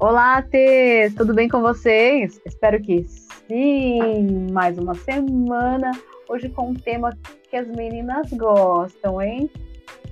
Olá, 0.00 0.40
Tês! 0.40 1.14
Tudo 1.14 1.34
bem 1.34 1.46
com 1.46 1.60
vocês? 1.60 2.40
Espero 2.46 2.80
que 2.80 3.04
sim! 3.46 4.50
Mais 4.50 4.78
uma 4.78 4.94
semana, 4.94 5.90
hoje 6.26 6.48
com 6.48 6.70
um 6.70 6.74
tema 6.74 7.10
que 7.50 7.54
as 7.54 7.68
meninas 7.68 8.32
gostam, 8.32 9.20
hein? 9.20 9.50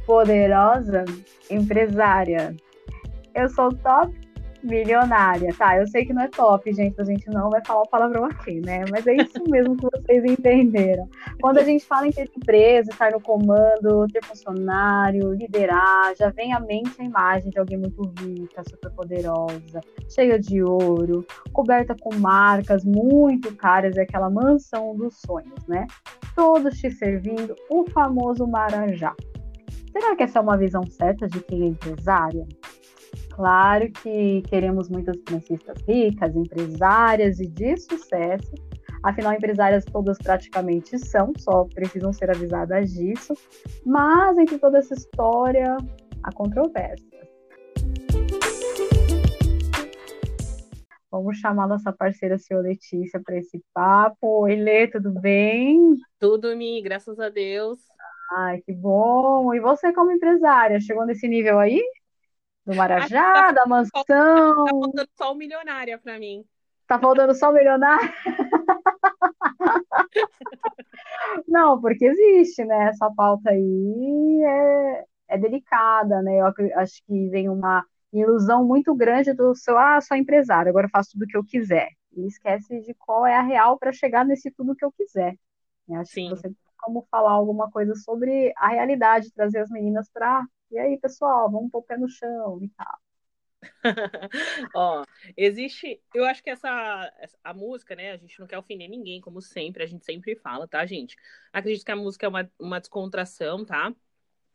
Poderosa 0.04 1.06
empresária. 1.50 2.54
Eu 3.34 3.48
sou 3.48 3.72
top 3.76 4.12
milionária. 4.62 5.54
Tá, 5.56 5.76
eu 5.78 5.86
sei 5.86 6.04
que 6.04 6.12
não 6.12 6.22
é 6.22 6.28
top, 6.28 6.72
gente, 6.72 7.00
a 7.00 7.04
gente 7.04 7.28
não 7.28 7.50
vai 7.50 7.64
falar 7.64 7.82
o 7.82 7.88
palavrão 7.88 8.24
aqui, 8.24 8.60
né? 8.60 8.84
Mas 8.90 9.06
é 9.06 9.14
isso 9.14 9.42
mesmo 9.48 9.76
que 9.76 9.86
vocês 9.86 10.24
entenderam. 10.24 11.08
Quando 11.40 11.58
a 11.58 11.64
gente 11.64 11.84
fala 11.84 12.06
em 12.06 12.12
ter 12.12 12.30
empresa, 12.36 12.90
estar 12.90 13.12
no 13.12 13.20
comando, 13.20 14.06
ter 14.12 14.24
funcionário, 14.24 15.32
liderar, 15.34 16.14
já 16.16 16.30
vem 16.30 16.52
à 16.52 16.60
mente 16.60 17.00
a 17.00 17.04
imagem 17.04 17.50
de 17.50 17.58
alguém 17.58 17.78
muito 17.78 18.02
rica, 18.20 18.62
super 18.68 18.90
poderosa, 18.90 19.80
cheia 20.08 20.38
de 20.38 20.62
ouro, 20.62 21.26
coberta 21.52 21.94
com 21.98 22.14
marcas 22.14 22.84
muito 22.84 23.54
caras, 23.56 23.96
é 23.96 24.02
aquela 24.02 24.30
mansão 24.30 24.94
dos 24.96 25.16
sonhos, 25.26 25.66
né? 25.66 25.86
Todos 26.34 26.78
te 26.78 26.90
servindo 26.90 27.54
o 27.70 27.84
famoso 27.90 28.46
Marajá. 28.46 29.14
Será 29.92 30.14
que 30.14 30.22
essa 30.22 30.38
é 30.38 30.42
uma 30.42 30.56
visão 30.56 30.86
certa 30.86 31.26
de 31.26 31.40
quem 31.40 31.62
é 31.62 31.66
empresária? 31.66 32.46
Claro 33.38 33.88
que 33.92 34.42
queremos 34.48 34.88
muitas 34.88 35.16
financistas 35.24 35.80
ricas, 35.86 36.34
empresárias 36.34 37.38
e 37.38 37.46
de 37.46 37.76
sucesso. 37.76 38.52
Afinal, 39.00 39.32
empresárias 39.32 39.84
todas 39.84 40.18
praticamente 40.18 40.98
são, 40.98 41.32
só 41.38 41.64
precisam 41.72 42.12
ser 42.12 42.32
avisadas 42.32 42.90
disso. 42.92 43.34
Mas 43.86 44.36
entre 44.38 44.58
toda 44.58 44.78
essa 44.78 44.92
história, 44.92 45.76
há 46.24 46.32
controvérsias. 46.32 47.28
Vamos 51.08 51.38
chamar 51.38 51.68
nossa 51.68 51.92
parceira, 51.92 52.36
senhor 52.38 52.62
Letícia, 52.62 53.20
para 53.24 53.38
esse 53.38 53.62
papo. 53.72 54.40
Oi, 54.40 54.56
Lê, 54.56 54.88
tudo 54.88 55.12
bem? 55.12 55.94
Tudo, 56.18 56.56
Mi, 56.56 56.82
graças 56.82 57.20
a 57.20 57.28
Deus. 57.28 57.78
Ai, 58.32 58.60
que 58.62 58.72
bom. 58.72 59.54
E 59.54 59.60
você, 59.60 59.92
como 59.92 60.10
empresária, 60.10 60.80
chegou 60.80 61.06
nesse 61.06 61.28
nível 61.28 61.60
aí? 61.60 61.80
Do 62.68 62.76
Marajá, 62.76 63.32
tá, 63.32 63.52
da 63.52 63.66
mansão. 63.66 64.04
Tá 64.04 64.54
faltando 64.68 65.08
só 65.16 65.32
o 65.32 65.34
milionária 65.34 65.98
para 65.98 66.18
mim. 66.18 66.44
Tá 66.86 66.98
faltando 66.98 67.34
só 67.34 67.48
o 67.48 67.54
milionário? 67.54 68.12
Não, 71.48 71.80
porque 71.80 72.04
existe, 72.04 72.62
né? 72.64 72.88
Essa 72.88 73.10
pauta 73.10 73.48
aí 73.50 74.42
é, 74.44 75.04
é 75.28 75.38
delicada, 75.38 76.20
né? 76.20 76.40
Eu 76.40 76.52
acho 76.76 77.02
que 77.06 77.30
vem 77.30 77.48
uma 77.48 77.86
ilusão 78.12 78.66
muito 78.66 78.94
grande 78.94 79.32
do 79.32 79.54
seu, 79.54 79.78
ah, 79.78 79.98
sou 80.00 80.16
empresário, 80.16 80.68
agora 80.68 80.86
eu 80.86 80.90
faço 80.90 81.12
tudo 81.12 81.24
o 81.24 81.26
que 81.26 81.38
eu 81.38 81.44
quiser. 81.44 81.88
E 82.14 82.26
esquece 82.26 82.80
de 82.80 82.92
qual 82.94 83.26
é 83.26 83.34
a 83.34 83.42
real 83.42 83.78
para 83.78 83.92
chegar 83.92 84.26
nesse 84.26 84.50
tudo 84.50 84.76
que 84.76 84.84
eu 84.84 84.92
quiser. 84.92 85.36
Eu 85.88 86.00
acho 86.00 86.12
Sim. 86.12 86.28
que 86.28 86.36
você 86.36 86.48
tem 86.48 86.56
como 86.76 87.06
falar 87.10 87.32
alguma 87.32 87.70
coisa 87.70 87.94
sobre 87.94 88.52
a 88.56 88.68
realidade, 88.68 89.32
trazer 89.32 89.60
as 89.60 89.70
meninas 89.70 90.06
para 90.12 90.44
e 90.70 90.78
aí, 90.78 90.98
pessoal, 90.98 91.50
vamos 91.50 91.70
pôr 91.70 91.78
o 91.78 91.82
pé 91.82 91.96
no 91.96 92.08
chão 92.08 92.58
e 92.62 92.68
tal. 92.68 92.98
Ó, 94.74 95.04
existe, 95.36 96.00
eu 96.14 96.24
acho 96.24 96.42
que 96.42 96.50
essa 96.50 97.12
a 97.42 97.52
música, 97.52 97.96
né, 97.96 98.12
a 98.12 98.16
gente 98.16 98.38
não 98.38 98.46
quer 98.46 98.58
ofender 98.58 98.88
ninguém, 98.88 99.20
como 99.20 99.40
sempre, 99.40 99.82
a 99.82 99.86
gente 99.86 100.04
sempre 100.04 100.36
fala, 100.36 100.68
tá, 100.68 100.84
gente? 100.86 101.16
Acredito 101.52 101.84
que 101.84 101.90
a 101.90 101.96
música 101.96 102.26
é 102.26 102.28
uma, 102.28 102.50
uma 102.58 102.80
descontração, 102.80 103.64
tá? 103.64 103.92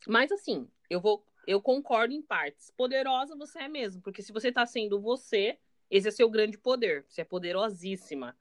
Mas 0.07 0.31
assim, 0.31 0.69
eu 0.89 1.01
vou 1.01 1.25
eu 1.45 1.61
concordo 1.61 2.13
em 2.13 2.21
partes. 2.21 2.71
Poderosa 2.71 3.35
você 3.35 3.59
é 3.59 3.67
mesmo, 3.67 4.01
porque 4.01 4.21
se 4.21 4.31
você 4.31 4.51
tá 4.51 4.65
sendo 4.65 4.99
você, 5.01 5.57
esse 5.89 6.07
é 6.07 6.11
seu 6.11 6.29
grande 6.29 6.57
poder. 6.57 7.05
Você 7.07 7.21
é 7.21 7.25
poderosíssima. 7.25 8.35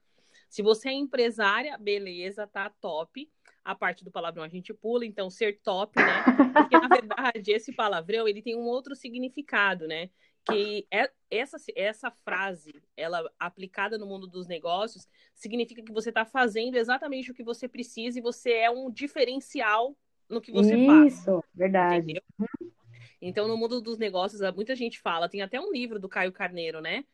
Se 0.49 0.61
você 0.61 0.89
é 0.89 0.93
empresária, 0.93 1.77
beleza, 1.77 2.47
tá 2.47 2.69
top 2.69 3.29
a 3.63 3.73
parte 3.73 4.03
do 4.03 4.11
palavrão 4.11 4.43
a 4.43 4.47
gente 4.47 4.73
pula, 4.73 5.05
então 5.05 5.29
ser 5.29 5.59
top, 5.63 5.97
né? 5.97 6.23
Porque 6.53 6.77
na 6.77 6.87
verdade 7.01 7.51
esse 7.51 7.73
palavrão 7.73 8.27
ele 8.27 8.41
tem 8.41 8.55
um 8.55 8.65
outro 8.65 8.95
significado, 8.95 9.87
né? 9.87 10.09
Que 10.45 10.85
é, 10.91 11.09
essa, 11.31 11.57
essa 11.73 12.11
frase, 12.11 12.83
ela 12.97 13.23
aplicada 13.39 13.97
no 13.97 14.05
mundo 14.05 14.27
dos 14.27 14.45
negócios, 14.45 15.07
significa 15.33 15.81
que 15.81 15.93
você 15.93 16.09
está 16.09 16.25
fazendo 16.25 16.75
exatamente 16.75 17.31
o 17.31 17.33
que 17.33 17.43
você 17.43 17.67
precisa 17.67 18.19
e 18.19 18.21
você 18.21 18.51
é 18.51 18.69
um 18.69 18.91
diferencial 18.91 19.95
no 20.29 20.41
que 20.41 20.51
você 20.51 20.75
Isso, 20.75 20.85
faz. 20.85 21.19
Isso, 21.19 21.43
verdade. 21.53 22.03
Entendeu? 22.03 22.23
Então, 23.21 23.47
no 23.47 23.55
mundo 23.55 23.79
dos 23.79 23.97
negócios, 23.97 24.41
muita 24.53 24.75
gente 24.75 24.99
fala, 24.99 25.29
tem 25.29 25.41
até 25.41 25.57
um 25.59 25.71
livro 25.71 25.97
do 25.97 26.09
Caio 26.09 26.33
Carneiro, 26.33 26.81
né? 26.81 27.05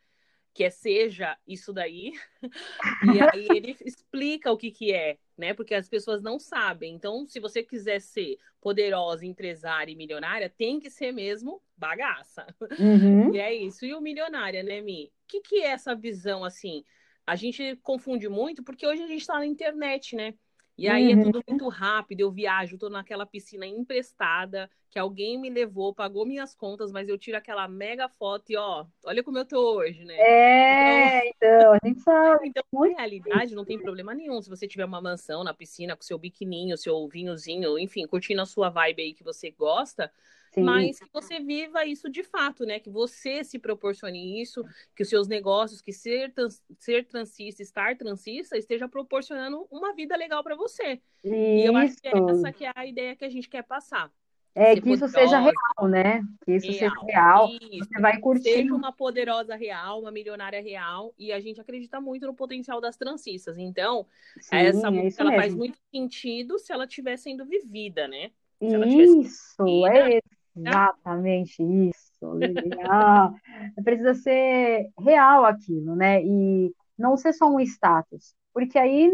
Que 0.54 0.64
é 0.64 0.70
seja 0.70 1.38
isso 1.48 1.72
daí. 1.72 2.12
e 3.16 3.22
aí 3.22 3.48
ele 3.56 3.78
explica 3.86 4.52
o 4.52 4.58
que, 4.58 4.72
que 4.72 4.94
é, 4.94 5.18
né? 5.38 5.54
Porque 5.54 5.74
as 5.74 5.88
pessoas 5.88 6.22
não 6.22 6.40
sabem. 6.40 6.94
Então, 6.94 7.26
se 7.26 7.40
você 7.40 7.64
quiser 7.64 8.02
ser 8.02 8.38
poderosa, 8.62 9.26
empresária 9.26 9.92
e 9.92 9.96
milionária, 9.96 10.50
tem 10.50 10.80
que 10.80 10.90
ser 10.90 11.12
mesmo 11.12 11.62
bagaça. 11.78 12.48
Uhum. 12.78 13.34
E 13.34 13.40
é 13.40 13.54
isso. 13.54 13.86
E 13.86 13.94
o 13.94 14.02
milionária, 14.02 14.64
né, 14.64 14.82
Mi? 14.82 15.06
O 15.06 15.28
que, 15.28 15.42
que 15.42 15.62
é 15.62 15.68
essa 15.68 15.96
visão 15.96 16.44
assim? 16.44 16.84
A 17.26 17.36
gente 17.36 17.76
confunde 17.84 18.28
muito 18.28 18.64
porque 18.64 18.88
hoje 18.88 19.04
a 19.04 19.08
gente 19.08 19.22
está 19.22 19.36
na 19.36 19.46
internet, 19.46 20.16
né? 20.16 20.34
E 20.80 20.88
aí 20.88 21.14
uhum. 21.14 21.20
é 21.20 21.24
tudo 21.26 21.44
muito 21.46 21.68
rápido, 21.68 22.22
eu 22.22 22.32
viajo, 22.32 22.78
tô 22.78 22.90
naquela 22.90 23.26
piscina 23.26 23.68
emprestada, 23.68 24.72
que 24.90 24.98
alguém 24.98 25.38
me 25.38 25.50
levou, 25.50 25.94
pagou 25.94 26.26
minhas 26.26 26.56
contas, 26.56 26.90
mas 26.90 27.10
eu 27.10 27.18
tiro 27.18 27.38
aquela 27.38 27.68
mega 27.68 28.08
foto 28.08 28.50
e 28.50 28.56
ó, 28.56 28.86
olha 29.06 29.22
como 29.22 29.38
eu 29.38 29.44
tô 29.44 29.76
hoje, 29.76 30.06
né? 30.06 30.16
É, 30.18 31.28
então, 31.28 31.50
então 31.60 31.74
a 31.74 31.80
gente 31.86 32.00
sabe. 32.00 32.48
Então, 32.48 32.64
na 32.72 32.98
realidade, 32.98 33.56
não 33.56 33.66
tem 33.66 33.78
problema 33.78 34.14
nenhum 34.14 34.42
se 34.42 34.50
você 34.50 34.66
tiver 34.70 34.86
uma 34.86 35.02
mansão 35.02 35.44
na 35.44 35.54
piscina 35.54 35.98
com 35.98 36.02
seu 36.02 36.18
biquininho, 36.18 36.78
seu 36.78 37.06
vinhozinho, 37.10 37.78
enfim, 37.78 38.08
curtindo 38.08 38.42
a 38.42 38.46
sua 38.46 38.70
vibe 38.70 39.02
aí 39.02 39.14
que 39.14 39.24
você 39.24 39.52
gosta, 39.52 40.10
Sim. 40.52 40.64
mas 40.64 41.00
que 41.00 41.10
você 41.14 41.40
viva 41.40 41.86
isso 41.86 42.10
de 42.10 42.24
fato, 42.24 42.66
né? 42.66 42.80
Que 42.80 42.90
você 42.90 43.44
se 43.44 43.60
proporcione 43.60 44.42
isso, 44.42 44.64
que 44.96 45.04
os 45.04 45.10
seus 45.10 45.28
negócios, 45.28 45.82
que 45.82 45.94
ser, 45.94 46.34
ser 46.78 47.06
transista, 47.06 47.62
estar 47.62 47.96
transista, 47.98 48.58
esteja 48.58 48.88
proporcionando 48.88 49.68
uma 49.70 49.94
vida 49.94 50.16
legal 50.16 50.44
para 50.44 50.56
você. 50.56 51.00
Isso. 51.24 51.34
E 51.34 51.66
eu 51.66 51.76
acho 51.76 51.98
que 52.02 52.08
é 52.08 52.12
essa 52.12 52.52
que 52.52 52.66
é 52.66 52.72
a 52.76 52.86
ideia 52.86 53.16
que 53.16 53.26
a 53.26 53.30
gente 53.30 53.48
quer 53.48 53.64
passar. 53.64 54.12
É, 54.56 54.76
que 54.76 54.90
isso 54.92 55.08
seja 55.08 55.40
real, 55.40 55.88
né? 55.88 56.22
Que 56.44 56.56
isso 56.56 56.72
real, 56.72 56.80
seja 56.80 57.06
real. 57.06 57.50
Isso. 57.72 57.86
Você 57.86 58.02
vai 58.02 58.20
curtir. 58.20 58.50
Seja 58.50 58.74
uma 58.74 58.92
poderosa 58.92 59.56
real, 59.56 60.02
uma 60.02 60.12
milionária 60.12 60.62
real. 60.62 61.14
E 61.18 61.31
a 61.31 61.40
gente 61.40 61.62
acredita 61.62 62.02
muito 62.02 62.26
no 62.26 62.34
potencial 62.34 62.81
das 62.81 62.98
transistas. 62.98 63.58
Então, 63.58 64.08
Sim, 64.40 64.56
essa 64.56 64.88
é 64.88 64.90
música 64.90 65.24
ela 65.24 65.36
faz 65.36 65.54
muito 65.54 65.78
sentido 65.92 66.58
se 66.58 66.74
ela 66.74 66.86
estiver 66.86 67.18
sendo 67.18 67.46
vivida, 67.46 68.08
né? 68.08 68.31
Se 68.60 69.22
isso, 69.22 69.88
é 69.88 70.20
Exatamente 70.66 71.64
isso. 71.64 72.31
Legal. 72.34 73.34
Precisa 73.84 74.14
ser 74.14 74.90
real 75.00 75.46
aquilo, 75.46 75.96
né? 75.96 76.24
E 76.24 76.74
não 76.97 77.16
ser 77.18 77.34
só 77.34 77.47
um 77.47 77.59
status. 77.59 78.34
Porque 78.53 78.78
aí 78.78 79.12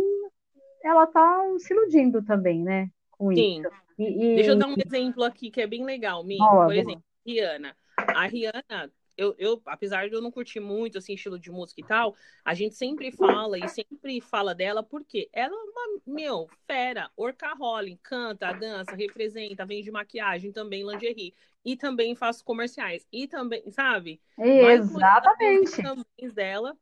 ela 0.84 1.08
tá 1.08 1.44
se 1.60 1.74
iludindo 1.74 2.24
também, 2.24 2.64
né? 2.64 2.90
Com 3.12 3.34
Sim. 3.34 3.60
isso. 3.60 3.70
E, 3.98 4.04
e... 4.04 4.36
Deixa 4.36 4.52
eu 4.52 4.58
dar 4.58 4.68
um 4.68 4.76
exemplo 4.78 5.24
aqui 5.24 5.50
que 5.50 5.62
é 5.62 5.68
bem 5.68 5.84
legal, 5.84 6.24
Mi. 6.24 6.38
Por 6.38 6.74
exemplo, 6.74 7.04
Rihanna. 7.26 7.76
A 7.98 8.28
Rihanna 8.28 8.92
eu, 9.18 9.36
eu, 9.38 9.62
apesar 9.66 10.10
de 10.10 10.16
eu 10.16 10.22
não 10.22 10.32
curtir 10.32 10.60
muito 10.60 10.98
assim, 10.98 11.14
estilo 11.14 11.40
de 11.40 11.52
música 11.52 11.82
e 11.82 11.84
tal, 11.84 12.16
a 12.44 12.54
gente 12.54 12.76
sempre 12.76 13.12
fala 13.12 13.58
e 13.58 13.68
sempre 13.70 14.22
fala 14.22 14.54
dela 14.54 14.84
porque 14.84 15.30
ela 15.32 15.54
é 15.54 15.58
uma, 15.58 16.02
meu, 16.06 16.50
fera, 16.68 17.10
orcaholic, 17.16 18.00
canta, 18.04 18.52
dança, 18.54 18.96
representa, 18.96 19.66
vende 19.66 19.92
maquiagem 19.92 20.52
também, 20.52 20.84
lingerie. 20.84 21.34
E 21.64 21.76
também 21.76 22.14
faz 22.14 22.42
comerciais. 22.42 23.08
E 23.12 23.28
também, 23.28 23.72
sabe? 23.72 24.22
Exatamente. 24.38 25.82
Também 25.82 26.30
dela. 26.32 26.78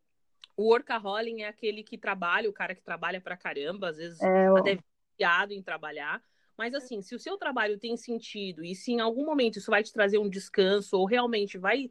O 0.58 0.70
workaholic 0.70 1.42
é 1.42 1.48
aquele 1.48 1.84
que 1.84 1.98
trabalha, 1.98 2.50
o 2.50 2.54
cara 2.54 2.76
que 2.76 2.82
trabalha 2.82 3.22
pra 3.22 3.38
caramba, 3.38 3.90
às 3.90 3.98
vezes 3.98 4.22
é, 4.22 4.48
até 4.48 4.78
viciado 5.12 5.54
em 5.54 5.62
trabalhar. 5.62 6.22
Mas 6.58 6.76
assim, 6.76 7.02
se 7.02 7.16
o 7.16 7.20
seu 7.20 7.38
trabalho 7.38 7.80
tem 7.80 7.98
sentido 7.98 8.64
e 8.64 8.76
se 8.76 8.92
em 8.92 9.00
algum 9.00 9.26
momento 9.26 9.58
isso 9.58 9.72
vai 9.72 9.82
te 9.82 9.92
trazer 9.92 10.20
um 10.20 10.30
descanso 10.30 10.98
ou 10.98 11.06
realmente 11.06 11.58
vai 11.58 11.90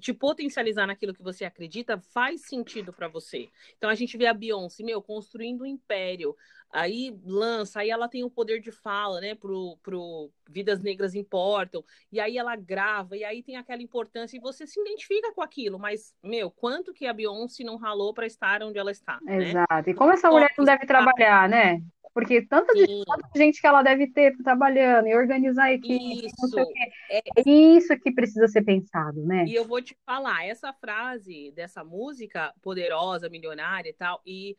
te 0.00 0.12
potencializar 0.12 0.86
naquilo 0.86 1.14
que 1.14 1.22
você 1.22 1.44
acredita 1.44 1.98
faz 1.98 2.42
sentido 2.42 2.92
para 2.92 3.08
você. 3.08 3.48
Então 3.76 3.90
a 3.90 3.94
gente 3.94 4.16
vê 4.16 4.26
a 4.26 4.34
Beyoncé, 4.34 4.82
meu, 4.82 5.02
construindo 5.02 5.62
um 5.62 5.66
império. 5.66 6.36
Aí 6.70 7.18
lança, 7.24 7.80
aí 7.80 7.88
ela 7.88 8.08
tem 8.08 8.24
o 8.24 8.30
poder 8.30 8.60
de 8.60 8.70
fala, 8.70 9.20
né? 9.20 9.34
Pro, 9.34 9.78
pro 9.82 10.30
Vidas 10.48 10.82
Negras 10.82 11.14
Importam. 11.14 11.82
E 12.12 12.20
aí 12.20 12.36
ela 12.36 12.54
grava, 12.56 13.16
e 13.16 13.24
aí 13.24 13.42
tem 13.42 13.56
aquela 13.56 13.82
importância, 13.82 14.36
e 14.36 14.40
você 14.40 14.66
se 14.66 14.78
identifica 14.78 15.32
com 15.32 15.40
aquilo. 15.40 15.78
Mas, 15.78 16.14
meu, 16.22 16.50
quanto 16.50 16.92
que 16.92 17.06
a 17.06 17.12
Beyoncé 17.12 17.64
não 17.64 17.76
ralou 17.76 18.12
para 18.12 18.26
estar 18.26 18.62
onde 18.62 18.78
ela 18.78 18.90
está? 18.90 19.18
Né? 19.22 19.48
Exato. 19.48 19.74
Né? 19.74 19.82
E 19.86 19.94
como 19.94 20.12
essa 20.12 20.30
mulher 20.30 20.50
não 20.58 20.64
deve 20.64 20.84
trabalhar, 20.84 21.48
né? 21.48 21.82
Porque 22.18 22.42
tanta, 22.42 22.72
tanta 22.74 23.30
gente 23.36 23.60
que 23.60 23.66
ela 23.66 23.80
deve 23.80 24.08
ter 24.08 24.36
trabalhando 24.38 25.06
e 25.06 25.14
organizar 25.14 25.66
a 25.66 25.72
equipe, 25.72 26.26
isso. 26.26 26.50
quê. 26.50 26.90
É... 27.08 27.18
é 27.18 27.48
isso 27.48 27.96
que 28.00 28.10
precisa 28.10 28.48
ser 28.48 28.62
pensado, 28.62 29.24
né? 29.24 29.44
E 29.46 29.54
eu 29.54 29.64
vou 29.64 29.80
te 29.80 29.96
falar, 30.04 30.44
essa 30.44 30.72
frase 30.72 31.52
dessa 31.54 31.84
música 31.84 32.52
poderosa, 32.60 33.28
milionária 33.28 33.90
e 33.90 33.92
tal, 33.92 34.20
e 34.26 34.56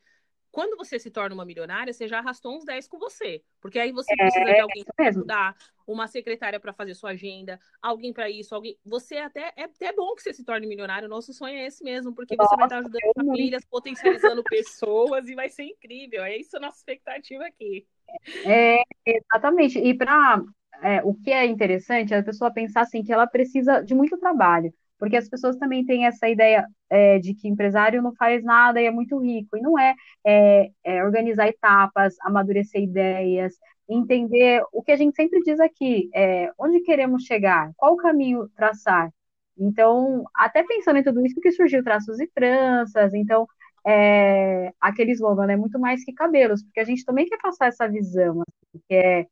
quando 0.50 0.76
você 0.76 0.98
se 0.98 1.10
torna 1.10 1.34
uma 1.34 1.44
milionária, 1.44 1.92
você 1.92 2.08
já 2.08 2.18
arrastou 2.18 2.56
uns 2.56 2.64
10 2.64 2.88
com 2.88 2.98
você. 2.98 3.42
Porque 3.60 3.78
aí 3.78 3.92
você 3.92 4.14
precisa 4.16 4.50
é, 4.50 4.54
de 4.54 4.60
alguém 4.60 4.84
para 4.84 5.08
ajudar, 5.08 5.56
uma 5.86 6.06
secretária 6.06 6.60
para 6.60 6.72
fazer 6.72 6.94
sua 6.94 7.10
agenda, 7.10 7.58
alguém 7.80 8.12
para 8.12 8.28
isso, 8.28 8.54
alguém. 8.54 8.76
Você 8.84 9.16
até 9.16 9.52
é 9.56 9.64
até 9.64 9.92
bom 9.92 10.14
que 10.14 10.22
você 10.22 10.32
se 10.32 10.44
torne 10.44 10.66
milionário. 10.66 11.08
Nosso 11.08 11.32
sonho 11.32 11.56
é 11.56 11.66
esse 11.66 11.84
mesmo, 11.84 12.14
porque 12.14 12.36
Nossa, 12.36 12.50
você 12.50 12.56
vai 12.56 12.66
estar 12.66 12.78
ajudando 12.78 13.12
famílias, 13.14 13.64
potencializando 13.64 14.42
pessoas 14.44 15.28
e 15.28 15.34
vai 15.34 15.48
ser 15.48 15.64
incrível. 15.64 16.22
É 16.24 16.36
isso 16.36 16.56
a 16.56 16.60
nossa 16.60 16.78
expectativa 16.78 17.44
aqui. 17.46 17.86
É, 18.44 18.82
exatamente. 19.06 19.78
E 19.78 19.94
para 19.94 20.42
é, 20.82 21.02
o 21.02 21.14
que 21.14 21.30
é 21.30 21.46
interessante 21.46 22.14
é 22.14 22.18
a 22.18 22.24
pessoa 22.24 22.52
pensar 22.52 22.82
assim 22.82 23.02
que 23.02 23.12
ela 23.12 23.26
precisa 23.26 23.80
de 23.82 23.94
muito 23.94 24.18
trabalho 24.18 24.72
porque 25.00 25.16
as 25.16 25.28
pessoas 25.28 25.56
também 25.56 25.84
têm 25.84 26.06
essa 26.06 26.28
ideia 26.28 26.66
é, 26.90 27.18
de 27.18 27.34
que 27.34 27.48
empresário 27.48 28.02
não 28.02 28.14
faz 28.14 28.44
nada 28.44 28.80
e 28.80 28.86
é 28.86 28.90
muito 28.90 29.18
rico, 29.18 29.56
e 29.56 29.62
não 29.62 29.78
é, 29.78 29.94
é, 30.24 30.70
é 30.84 31.02
organizar 31.02 31.48
etapas, 31.48 32.14
amadurecer 32.20 32.82
ideias, 32.82 33.54
entender 33.88 34.62
o 34.72 34.82
que 34.82 34.92
a 34.92 34.96
gente 34.96 35.16
sempre 35.16 35.40
diz 35.42 35.58
aqui, 35.58 36.10
é, 36.14 36.52
onde 36.58 36.80
queremos 36.82 37.24
chegar, 37.24 37.72
qual 37.76 37.94
o 37.94 37.96
caminho 37.96 38.48
traçar. 38.54 39.10
Então, 39.58 40.24
até 40.34 40.62
pensando 40.62 40.98
em 40.98 41.02
tudo 41.02 41.24
isso 41.24 41.40
que 41.40 41.50
surgiu 41.52 41.82
traços 41.82 42.20
e 42.20 42.26
tranças, 42.28 43.14
então, 43.14 43.46
é, 43.86 44.72
aquele 44.80 45.12
slogan, 45.12 45.46
né, 45.46 45.56
muito 45.56 45.78
mais 45.78 46.04
que 46.04 46.12
cabelos, 46.12 46.62
porque 46.62 46.80
a 46.80 46.84
gente 46.84 47.04
também 47.04 47.26
quer 47.26 47.38
passar 47.38 47.68
essa 47.68 47.88
visão, 47.88 48.42
assim, 48.42 48.82
que 48.86 48.94
é, 48.94 49.26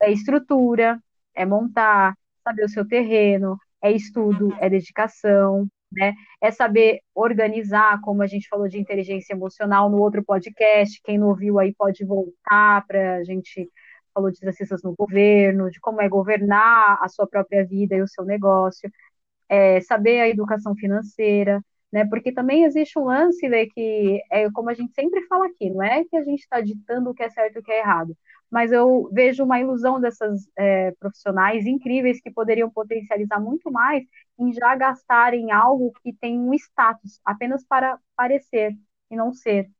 é 0.00 0.12
estrutura, 0.12 0.98
é 1.34 1.44
montar, 1.44 2.14
saber 2.44 2.64
o 2.64 2.68
seu 2.68 2.86
terreno, 2.86 3.58
é 3.82 3.92
estudo, 3.92 4.54
é 4.60 4.70
dedicação, 4.70 5.66
né? 5.92 6.14
É 6.40 6.50
saber 6.50 7.00
organizar, 7.14 8.00
como 8.02 8.22
a 8.22 8.26
gente 8.26 8.48
falou 8.48 8.68
de 8.68 8.78
inteligência 8.78 9.34
emocional 9.34 9.90
no 9.90 9.98
outro 9.98 10.24
podcast. 10.24 11.00
Quem 11.04 11.18
não 11.18 11.28
ouviu 11.28 11.58
aí 11.58 11.74
pode 11.74 12.04
voltar 12.04 12.86
para 12.86 13.16
a 13.16 13.24
gente 13.24 13.68
falou 14.14 14.30
de 14.30 14.40
decisões 14.40 14.82
no 14.82 14.94
governo, 14.94 15.70
de 15.70 15.80
como 15.80 16.00
é 16.02 16.08
governar 16.08 16.98
a 17.02 17.08
sua 17.08 17.26
própria 17.26 17.64
vida 17.64 17.96
e 17.96 18.02
o 18.02 18.08
seu 18.08 18.24
negócio, 18.24 18.90
é 19.48 19.80
saber 19.80 20.20
a 20.20 20.28
educação 20.28 20.74
financeira, 20.76 21.62
né? 21.92 22.06
Porque 22.06 22.32
também 22.32 22.64
existe 22.64 22.98
um 22.98 23.04
lance, 23.04 23.48
né, 23.48 23.66
que 23.66 24.22
é 24.30 24.50
como 24.52 24.70
a 24.70 24.74
gente 24.74 24.92
sempre 24.94 25.22
fala 25.26 25.46
aqui, 25.46 25.70
não 25.70 25.82
é 25.82 26.04
que 26.04 26.16
a 26.16 26.24
gente 26.24 26.40
está 26.40 26.60
ditando 26.60 27.10
o 27.10 27.14
que 27.14 27.22
é 27.22 27.30
certo 27.30 27.56
e 27.56 27.58
o 27.60 27.62
que 27.62 27.72
é 27.72 27.80
errado, 27.80 28.16
mas 28.52 28.70
eu 28.72 29.08
vejo 29.12 29.44
uma 29.44 29.58
ilusão 29.58 30.00
dessas 30.00 30.46
é, 30.58 30.92
profissionais 31.00 31.66
incríveis 31.66 32.20
que 32.20 32.30
poderiam 32.30 32.70
potencializar 32.70 33.40
muito 33.40 33.72
mais 33.72 34.04
em 34.38 34.52
já 34.52 34.76
gastarem 34.76 35.50
algo 35.52 35.92
que 36.02 36.12
tem 36.12 36.38
um 36.38 36.52
status 36.54 37.18
apenas 37.24 37.64
para 37.66 37.98
parecer 38.14 38.72
e 39.10 39.16
não 39.16 39.32
ser. 39.32 39.70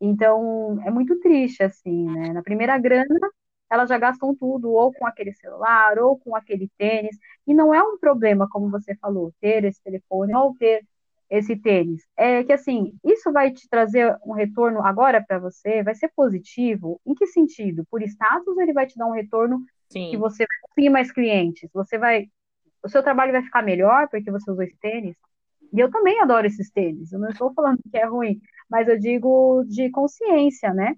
Então, 0.00 0.78
é 0.84 0.90
muito 0.90 1.18
triste, 1.20 1.62
assim, 1.62 2.04
né? 2.06 2.32
Na 2.32 2.42
primeira 2.42 2.78
grana, 2.78 3.30
elas 3.70 3.88
já 3.88 3.98
gastam 3.98 4.34
tudo, 4.34 4.70
ou 4.70 4.92
com 4.92 5.06
aquele 5.06 5.32
celular, 5.34 5.98
ou 5.98 6.18
com 6.18 6.36
aquele 6.36 6.70
tênis, 6.78 7.16
e 7.46 7.54
não 7.54 7.74
é 7.74 7.82
um 7.82 7.98
problema, 7.98 8.48
como 8.50 8.70
você 8.70 8.94
falou, 8.96 9.32
ter 9.40 9.64
esse 9.64 9.82
telefone, 9.82 10.34
ou 10.34 10.54
ter 10.56 10.86
esse 11.28 11.56
tênis. 11.56 12.02
É 12.16 12.44
que 12.44 12.52
assim, 12.52 12.92
isso 13.04 13.32
vai 13.32 13.50
te 13.52 13.68
trazer 13.68 14.16
um 14.24 14.32
retorno 14.32 14.82
agora 14.82 15.24
para 15.26 15.38
você, 15.38 15.82
vai 15.82 15.94
ser 15.94 16.10
positivo. 16.14 17.00
Em 17.06 17.14
que 17.14 17.26
sentido? 17.26 17.84
Por 17.90 18.02
status, 18.02 18.56
ele 18.58 18.72
vai 18.72 18.86
te 18.86 18.96
dar 18.96 19.06
um 19.06 19.12
retorno 19.12 19.64
Sim. 19.90 20.10
que 20.10 20.16
você 20.16 20.44
vai 20.46 20.56
conseguir 20.62 20.90
mais 20.90 21.12
clientes, 21.12 21.70
você 21.72 21.98
vai 21.98 22.28
o 22.86 22.88
seu 22.88 23.02
trabalho 23.02 23.32
vai 23.32 23.42
ficar 23.42 23.62
melhor 23.62 24.08
porque 24.08 24.30
você 24.30 24.50
usou 24.50 24.62
esse 24.62 24.76
tênis. 24.78 25.16
E 25.72 25.80
eu 25.80 25.90
também 25.90 26.20
adoro 26.20 26.46
esses 26.46 26.70
tênis. 26.70 27.12
Eu 27.12 27.18
não 27.18 27.30
estou 27.30 27.52
falando 27.52 27.80
que 27.90 27.98
é 27.98 28.06
ruim, 28.06 28.40
mas 28.70 28.88
eu 28.88 28.98
digo 28.98 29.64
de 29.64 29.90
consciência, 29.90 30.72
né? 30.72 30.94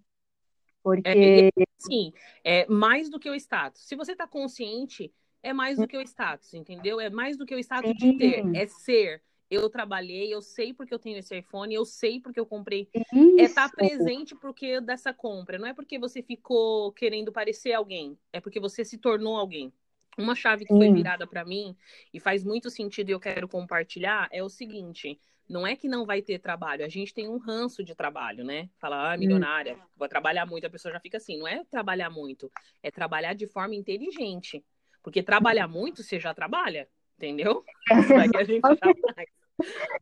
Porque 0.82 1.50
é, 1.56 1.64
sim, 1.78 2.12
é 2.44 2.66
mais 2.68 3.08
do 3.08 3.18
que 3.18 3.28
o 3.28 3.34
status. 3.34 3.86
Se 3.86 3.96
você 3.96 4.12
está 4.12 4.26
consciente, 4.26 5.12
é 5.42 5.52
mais 5.52 5.78
do 5.78 5.88
que 5.88 5.96
o 5.96 6.02
status, 6.02 6.52
entendeu? 6.54 7.00
É 7.00 7.10
mais 7.10 7.36
do 7.36 7.46
que 7.46 7.54
o 7.54 7.58
status 7.58 7.90
sim. 7.90 8.12
de 8.12 8.18
ter, 8.18 8.56
é 8.56 8.66
ser 8.66 9.22
eu 9.50 9.68
trabalhei, 9.70 10.32
eu 10.32 10.42
sei 10.42 10.72
porque 10.72 10.92
eu 10.92 10.98
tenho 10.98 11.18
esse 11.18 11.36
iPhone, 11.36 11.74
eu 11.74 11.84
sei 11.84 12.20
porque 12.20 12.38
eu 12.38 12.46
comprei. 12.46 12.88
É 12.94 13.00
Isso. 13.00 13.40
É 13.40 13.42
estar 13.42 13.70
presente 13.70 14.34
porque 14.34 14.80
dessa 14.80 15.12
compra. 15.12 15.58
Não 15.58 15.66
é 15.66 15.74
porque 15.74 15.98
você 15.98 16.22
ficou 16.22 16.92
querendo 16.92 17.32
parecer 17.32 17.72
alguém, 17.72 18.18
é 18.32 18.40
porque 18.40 18.60
você 18.60 18.84
se 18.84 18.98
tornou 18.98 19.36
alguém. 19.36 19.72
Uma 20.18 20.34
chave 20.34 20.64
que 20.64 20.74
foi 20.74 20.92
virada 20.92 21.26
para 21.26 21.44
mim 21.44 21.76
e 22.12 22.18
faz 22.18 22.42
muito 22.42 22.68
sentido 22.70 23.10
e 23.10 23.12
eu 23.12 23.20
quero 23.20 23.46
compartilhar 23.46 24.28
é 24.32 24.42
o 24.42 24.48
seguinte: 24.48 25.20
não 25.48 25.66
é 25.66 25.76
que 25.76 25.88
não 25.88 26.04
vai 26.04 26.20
ter 26.20 26.40
trabalho, 26.40 26.84
a 26.84 26.88
gente 26.88 27.14
tem 27.14 27.28
um 27.28 27.38
ranço 27.38 27.84
de 27.84 27.94
trabalho, 27.94 28.44
né? 28.44 28.68
Fala, 28.78 29.12
ah, 29.12 29.16
milionária, 29.16 29.76
hum. 29.76 29.86
vou 29.96 30.08
trabalhar 30.08 30.44
muito, 30.44 30.66
a 30.66 30.70
pessoa 30.70 30.92
já 30.92 31.00
fica 31.00 31.16
assim, 31.16 31.38
não 31.38 31.46
é 31.46 31.64
trabalhar 31.70 32.10
muito, 32.10 32.50
é 32.82 32.90
trabalhar 32.90 33.32
de 33.32 33.46
forma 33.46 33.74
inteligente. 33.74 34.64
Porque 35.02 35.22
trabalhar 35.22 35.68
muito, 35.68 36.02
você 36.02 36.18
já 36.18 36.34
trabalha, 36.34 36.88
entendeu? 37.16 37.64
É, 37.90 37.94
a 38.38 38.44
gente 38.44 38.60
já 38.60 38.76
faz. 39.14 39.37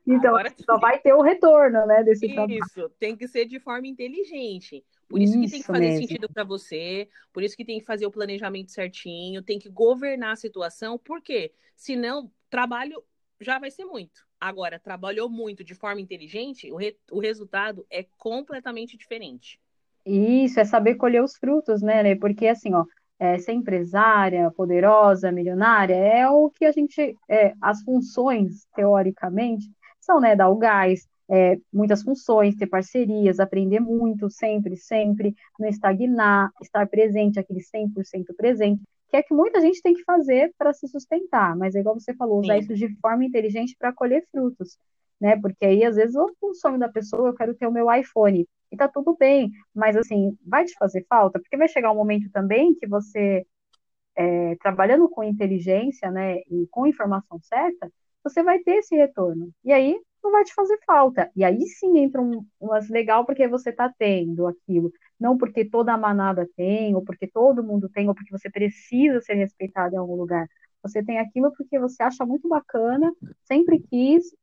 Então, 0.06 0.36
Agora, 0.36 0.54
só 0.64 0.78
vai 0.78 0.98
ter 0.98 1.12
o 1.14 1.22
retorno, 1.22 1.86
né, 1.86 2.02
desse 2.04 2.26
Isso, 2.26 2.34
trabalho. 2.34 2.90
tem 2.98 3.16
que 3.16 3.26
ser 3.26 3.46
de 3.46 3.58
forma 3.58 3.86
inteligente. 3.86 4.84
Por 5.08 5.20
isso, 5.20 5.34
isso 5.34 5.42
que 5.44 5.50
tem 5.50 5.60
que 5.60 5.66
fazer 5.66 5.80
mesmo. 5.80 6.06
sentido 6.06 6.28
para 6.28 6.44
você, 6.44 7.08
por 7.32 7.42
isso 7.42 7.56
que 7.56 7.64
tem 7.64 7.78
que 7.78 7.86
fazer 7.86 8.06
o 8.06 8.10
planejamento 8.10 8.72
certinho, 8.72 9.42
tem 9.42 9.58
que 9.58 9.68
governar 9.68 10.32
a 10.32 10.36
situação, 10.36 10.98
porque 10.98 11.52
senão 11.74 12.30
trabalho 12.50 13.02
já 13.40 13.58
vai 13.58 13.70
ser 13.70 13.84
muito. 13.84 14.26
Agora, 14.40 14.78
trabalhou 14.78 15.28
muito 15.30 15.64
de 15.64 15.74
forma 15.74 16.00
inteligente, 16.00 16.70
o, 16.70 16.76
re 16.76 16.96
o 17.10 17.20
resultado 17.20 17.86
é 17.90 18.06
completamente 18.16 18.96
diferente. 18.96 19.60
Isso, 20.04 20.60
é 20.60 20.64
saber 20.64 20.96
colher 20.96 21.22
os 21.22 21.36
frutos, 21.36 21.82
né, 21.82 22.14
Porque 22.16 22.46
assim, 22.46 22.74
ó, 22.74 22.84
é, 23.18 23.38
ser 23.38 23.52
empresária, 23.52 24.50
poderosa, 24.50 25.32
milionária, 25.32 25.94
é 25.94 26.28
o 26.28 26.50
que 26.50 26.64
a 26.64 26.72
gente, 26.72 27.16
é, 27.28 27.54
as 27.60 27.82
funções, 27.82 28.66
teoricamente, 28.74 29.66
são, 30.00 30.20
né, 30.20 30.36
dar 30.36 30.48
o 30.48 30.56
gás, 30.56 31.06
é, 31.28 31.58
muitas 31.72 32.02
funções, 32.02 32.54
ter 32.56 32.66
parcerias, 32.66 33.40
aprender 33.40 33.80
muito, 33.80 34.30
sempre, 34.30 34.76
sempre, 34.76 35.34
não 35.58 35.68
estagnar, 35.68 36.50
estar 36.62 36.86
presente, 36.88 37.38
aquele 37.38 37.60
100% 37.60 38.34
presente, 38.36 38.82
que 39.08 39.16
é 39.16 39.22
que 39.22 39.34
muita 39.34 39.60
gente 39.60 39.82
tem 39.82 39.94
que 39.94 40.04
fazer 40.04 40.52
para 40.58 40.72
se 40.72 40.86
sustentar, 40.88 41.56
mas 41.56 41.74
é 41.74 41.80
igual 41.80 41.98
você 41.98 42.14
falou, 42.14 42.40
usar 42.40 42.54
Sim. 42.54 42.60
isso 42.60 42.74
de 42.74 42.94
forma 43.00 43.24
inteligente 43.24 43.76
para 43.78 43.92
colher 43.92 44.24
frutos, 44.30 44.78
né, 45.20 45.36
porque 45.40 45.64
aí, 45.66 45.84
às 45.84 45.96
vezes, 45.96 46.16
o 46.40 46.54
sonho 46.54 46.78
da 46.78 46.88
pessoa, 46.88 47.28
eu 47.28 47.34
quero 47.34 47.54
ter 47.54 47.66
o 47.66 47.72
meu 47.72 47.92
iPhone, 47.92 48.46
e 48.70 48.76
tá 48.76 48.88
tudo 48.88 49.16
bem, 49.18 49.50
mas 49.74 49.96
assim, 49.96 50.36
vai 50.44 50.64
te 50.64 50.74
fazer 50.78 51.04
falta, 51.08 51.38
porque 51.40 51.56
vai 51.56 51.68
chegar 51.68 51.92
um 51.92 51.94
momento 51.96 52.30
também 52.30 52.74
que 52.74 52.86
você, 52.86 53.46
é, 54.16 54.56
trabalhando 54.56 55.08
com 55.08 55.22
inteligência, 55.24 56.10
né, 56.10 56.38
e 56.50 56.66
com 56.70 56.86
informação 56.86 57.38
certa, 57.42 57.90
você 58.24 58.42
vai 58.42 58.58
ter 58.60 58.76
esse 58.78 58.96
retorno. 58.96 59.50
E 59.64 59.72
aí 59.72 60.00
não 60.22 60.32
vai 60.32 60.44
te 60.44 60.52
fazer 60.54 60.78
falta. 60.86 61.30
E 61.36 61.44
aí 61.44 61.60
sim 61.68 61.98
entra 61.98 62.20
um, 62.20 62.44
um 62.60 62.68
legal 62.90 63.24
porque 63.24 63.46
você 63.48 63.72
tá 63.72 63.92
tendo 63.98 64.46
aquilo. 64.46 64.92
Não 65.18 65.38
porque 65.38 65.64
toda 65.64 65.92
a 65.92 65.98
manada 65.98 66.48
tem, 66.56 66.94
ou 66.94 67.02
porque 67.04 67.26
todo 67.28 67.62
mundo 67.62 67.88
tem, 67.88 68.08
ou 68.08 68.14
porque 68.14 68.30
você 68.32 68.50
precisa 68.50 69.20
ser 69.20 69.34
respeitado 69.34 69.94
em 69.94 69.98
algum 69.98 70.16
lugar. 70.16 70.46
Você 70.82 71.02
tem 71.04 71.18
aquilo 71.18 71.52
porque 71.56 71.78
você 71.78 72.02
acha 72.02 72.24
muito 72.26 72.48
bacana, 72.48 73.12
sempre 73.44 73.80
quis 73.90 74.34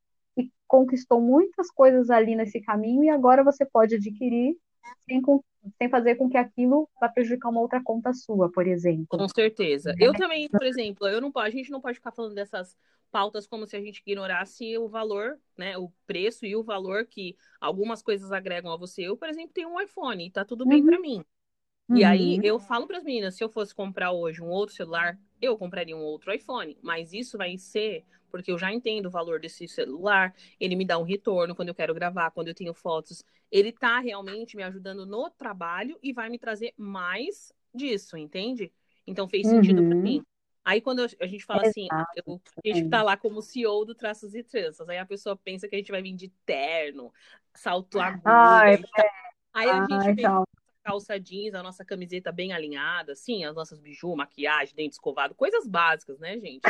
conquistou 0.74 1.20
muitas 1.20 1.70
coisas 1.70 2.10
ali 2.10 2.34
nesse 2.34 2.60
caminho 2.60 3.04
e 3.04 3.08
agora 3.08 3.44
você 3.44 3.64
pode 3.64 3.94
adquirir 3.94 4.56
sem, 5.06 5.22
sem 5.78 5.88
fazer 5.88 6.16
com 6.16 6.28
que 6.28 6.36
aquilo 6.36 6.88
vá 7.00 7.08
prejudicar 7.08 7.50
uma 7.50 7.60
outra 7.60 7.80
conta 7.80 8.12
sua, 8.12 8.50
por 8.50 8.66
exemplo. 8.66 9.06
Com 9.06 9.28
certeza. 9.28 9.94
Eu 10.00 10.12
também, 10.12 10.48
por 10.48 10.64
exemplo, 10.64 11.06
eu 11.06 11.20
não, 11.20 11.30
a 11.36 11.48
gente 11.48 11.70
não 11.70 11.80
pode 11.80 11.98
ficar 11.98 12.10
falando 12.10 12.34
dessas 12.34 12.76
pautas 13.12 13.46
como 13.46 13.68
se 13.68 13.76
a 13.76 13.80
gente 13.80 14.02
ignorasse 14.04 14.76
o 14.76 14.88
valor, 14.88 15.38
né, 15.56 15.78
o 15.78 15.92
preço 16.08 16.44
e 16.44 16.56
o 16.56 16.64
valor 16.64 17.06
que 17.06 17.36
algumas 17.60 18.02
coisas 18.02 18.32
agregam 18.32 18.72
a 18.72 18.76
você. 18.76 19.02
Eu, 19.02 19.16
por 19.16 19.28
exemplo, 19.28 19.52
tenho 19.54 19.68
um 19.68 19.80
iPhone, 19.80 20.28
tá 20.28 20.44
tudo 20.44 20.66
bem 20.66 20.80
uhum. 20.80 20.86
para 20.86 20.98
mim. 20.98 21.24
Uhum. 21.88 21.98
E 21.98 22.02
aí 22.02 22.40
eu 22.42 22.58
falo 22.58 22.88
para 22.88 22.98
as 22.98 23.04
meninas, 23.04 23.36
se 23.36 23.44
eu 23.44 23.48
fosse 23.48 23.72
comprar 23.72 24.10
hoje 24.10 24.42
um 24.42 24.48
outro 24.48 24.74
celular, 24.74 25.16
eu 25.40 25.56
compraria 25.56 25.96
um 25.96 26.02
outro 26.02 26.34
iPhone, 26.34 26.76
mas 26.82 27.12
isso 27.12 27.38
vai 27.38 27.56
ser 27.56 28.04
porque 28.34 28.50
eu 28.50 28.58
já 28.58 28.72
entendo 28.72 29.06
o 29.06 29.10
valor 29.10 29.38
desse 29.38 29.68
celular, 29.68 30.34
ele 30.58 30.74
me 30.74 30.84
dá 30.84 30.98
um 30.98 31.04
retorno 31.04 31.54
quando 31.54 31.68
eu 31.68 31.74
quero 31.74 31.94
gravar, 31.94 32.32
quando 32.32 32.48
eu 32.48 32.54
tenho 32.54 32.74
fotos. 32.74 33.24
Ele 33.48 33.70
tá 33.70 34.00
realmente 34.00 34.56
me 34.56 34.64
ajudando 34.64 35.06
no 35.06 35.30
trabalho 35.30 35.96
e 36.02 36.12
vai 36.12 36.28
me 36.28 36.36
trazer 36.36 36.74
mais 36.76 37.52
disso, 37.72 38.16
entende? 38.16 38.72
Então 39.06 39.28
fez 39.28 39.46
sentido 39.46 39.80
uhum. 39.82 39.88
para 39.88 39.98
mim. 39.98 40.22
Aí 40.64 40.80
quando 40.80 41.06
a 41.20 41.26
gente 41.28 41.44
fala 41.44 41.62
assim, 41.62 41.84
Exato. 41.84 42.10
assim, 42.10 42.40
eu, 42.64 42.72
a 42.72 42.76
gente 42.76 42.90
tá 42.90 43.04
lá 43.04 43.16
como 43.16 43.40
CEO 43.40 43.84
do 43.84 43.94
Traços 43.94 44.34
e 44.34 44.42
Tranças, 44.42 44.88
aí 44.88 44.98
a 44.98 45.06
pessoa 45.06 45.36
pensa 45.36 45.68
que 45.68 45.76
a 45.76 45.78
gente 45.78 45.92
vai 45.92 46.02
vir 46.02 46.16
de 46.16 46.28
terno, 46.44 47.12
salto 47.54 48.00
agudo. 48.00 48.22
Ai. 48.24 48.82
Aí 49.52 49.70
a 49.70 49.80
gente 49.82 50.08
Ai, 50.08 50.12
vem 50.12 50.26
calça 50.82 51.18
jeans, 51.18 51.54
a 51.54 51.62
nossa 51.62 51.84
camiseta 51.84 52.30
bem 52.30 52.52
alinhada, 52.52 53.12
assim, 53.12 53.44
as 53.44 53.54
nossas 53.54 53.78
biju, 53.78 54.14
maquiagem, 54.14 54.74
dente 54.74 54.92
escovado, 54.92 55.34
coisas 55.34 55.66
básicas, 55.66 56.18
né, 56.18 56.38
gente? 56.38 56.62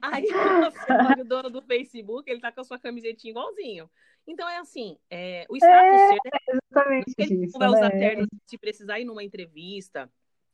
Aí 0.00 0.26
você 0.60 0.92
olha 0.92 1.22
o 1.22 1.26
dono 1.26 1.50
do 1.50 1.62
Facebook, 1.62 2.30
ele 2.30 2.40
tá 2.40 2.52
com 2.52 2.60
a 2.60 2.64
sua 2.64 2.78
camisetinha 2.78 3.30
igualzinho. 3.30 3.90
Então 4.26 4.48
é 4.48 4.58
assim, 4.58 4.98
é, 5.10 5.46
o 5.48 5.56
status 5.56 6.00
É, 6.00 6.08
ser, 6.08 6.20
exatamente 6.48 7.14
ele 7.18 7.46
isso, 7.46 7.58
vai 7.58 7.68
usar 7.68 7.90
né? 7.90 7.98
terno 7.98 8.26
se 8.46 8.58
precisar 8.58 8.98
ir 9.00 9.04
numa 9.04 9.22
entrevista, 9.22 10.10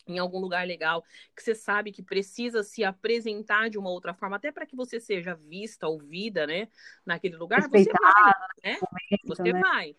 em 0.07 0.19
algum 0.19 0.39
lugar 0.39 0.67
legal, 0.67 1.03
que 1.35 1.43
você 1.43 1.55
sabe 1.55 1.93
que 1.93 2.03
precisa 2.03 2.62
se 2.62 2.85
apresentar 2.85 3.71
de 3.71 3.79
uma 3.79 3.91
outra 3.91 4.12
forma, 4.12 4.37
até 4.37 4.51
para 4.51 4.67
que 4.67 4.77
você 4.77 4.99
seja 5.01 5.35
vista, 5.35 5.87
ouvida, 5.87 6.47
né, 6.47 6.69
naquele 7.07 7.37
lugar, 7.37 7.69
você 7.69 7.91
vai, 7.93 8.33
né? 8.65 8.79
isso, 9.11 9.27
Você 9.29 9.53
né? 9.53 9.61
vai. 9.61 9.97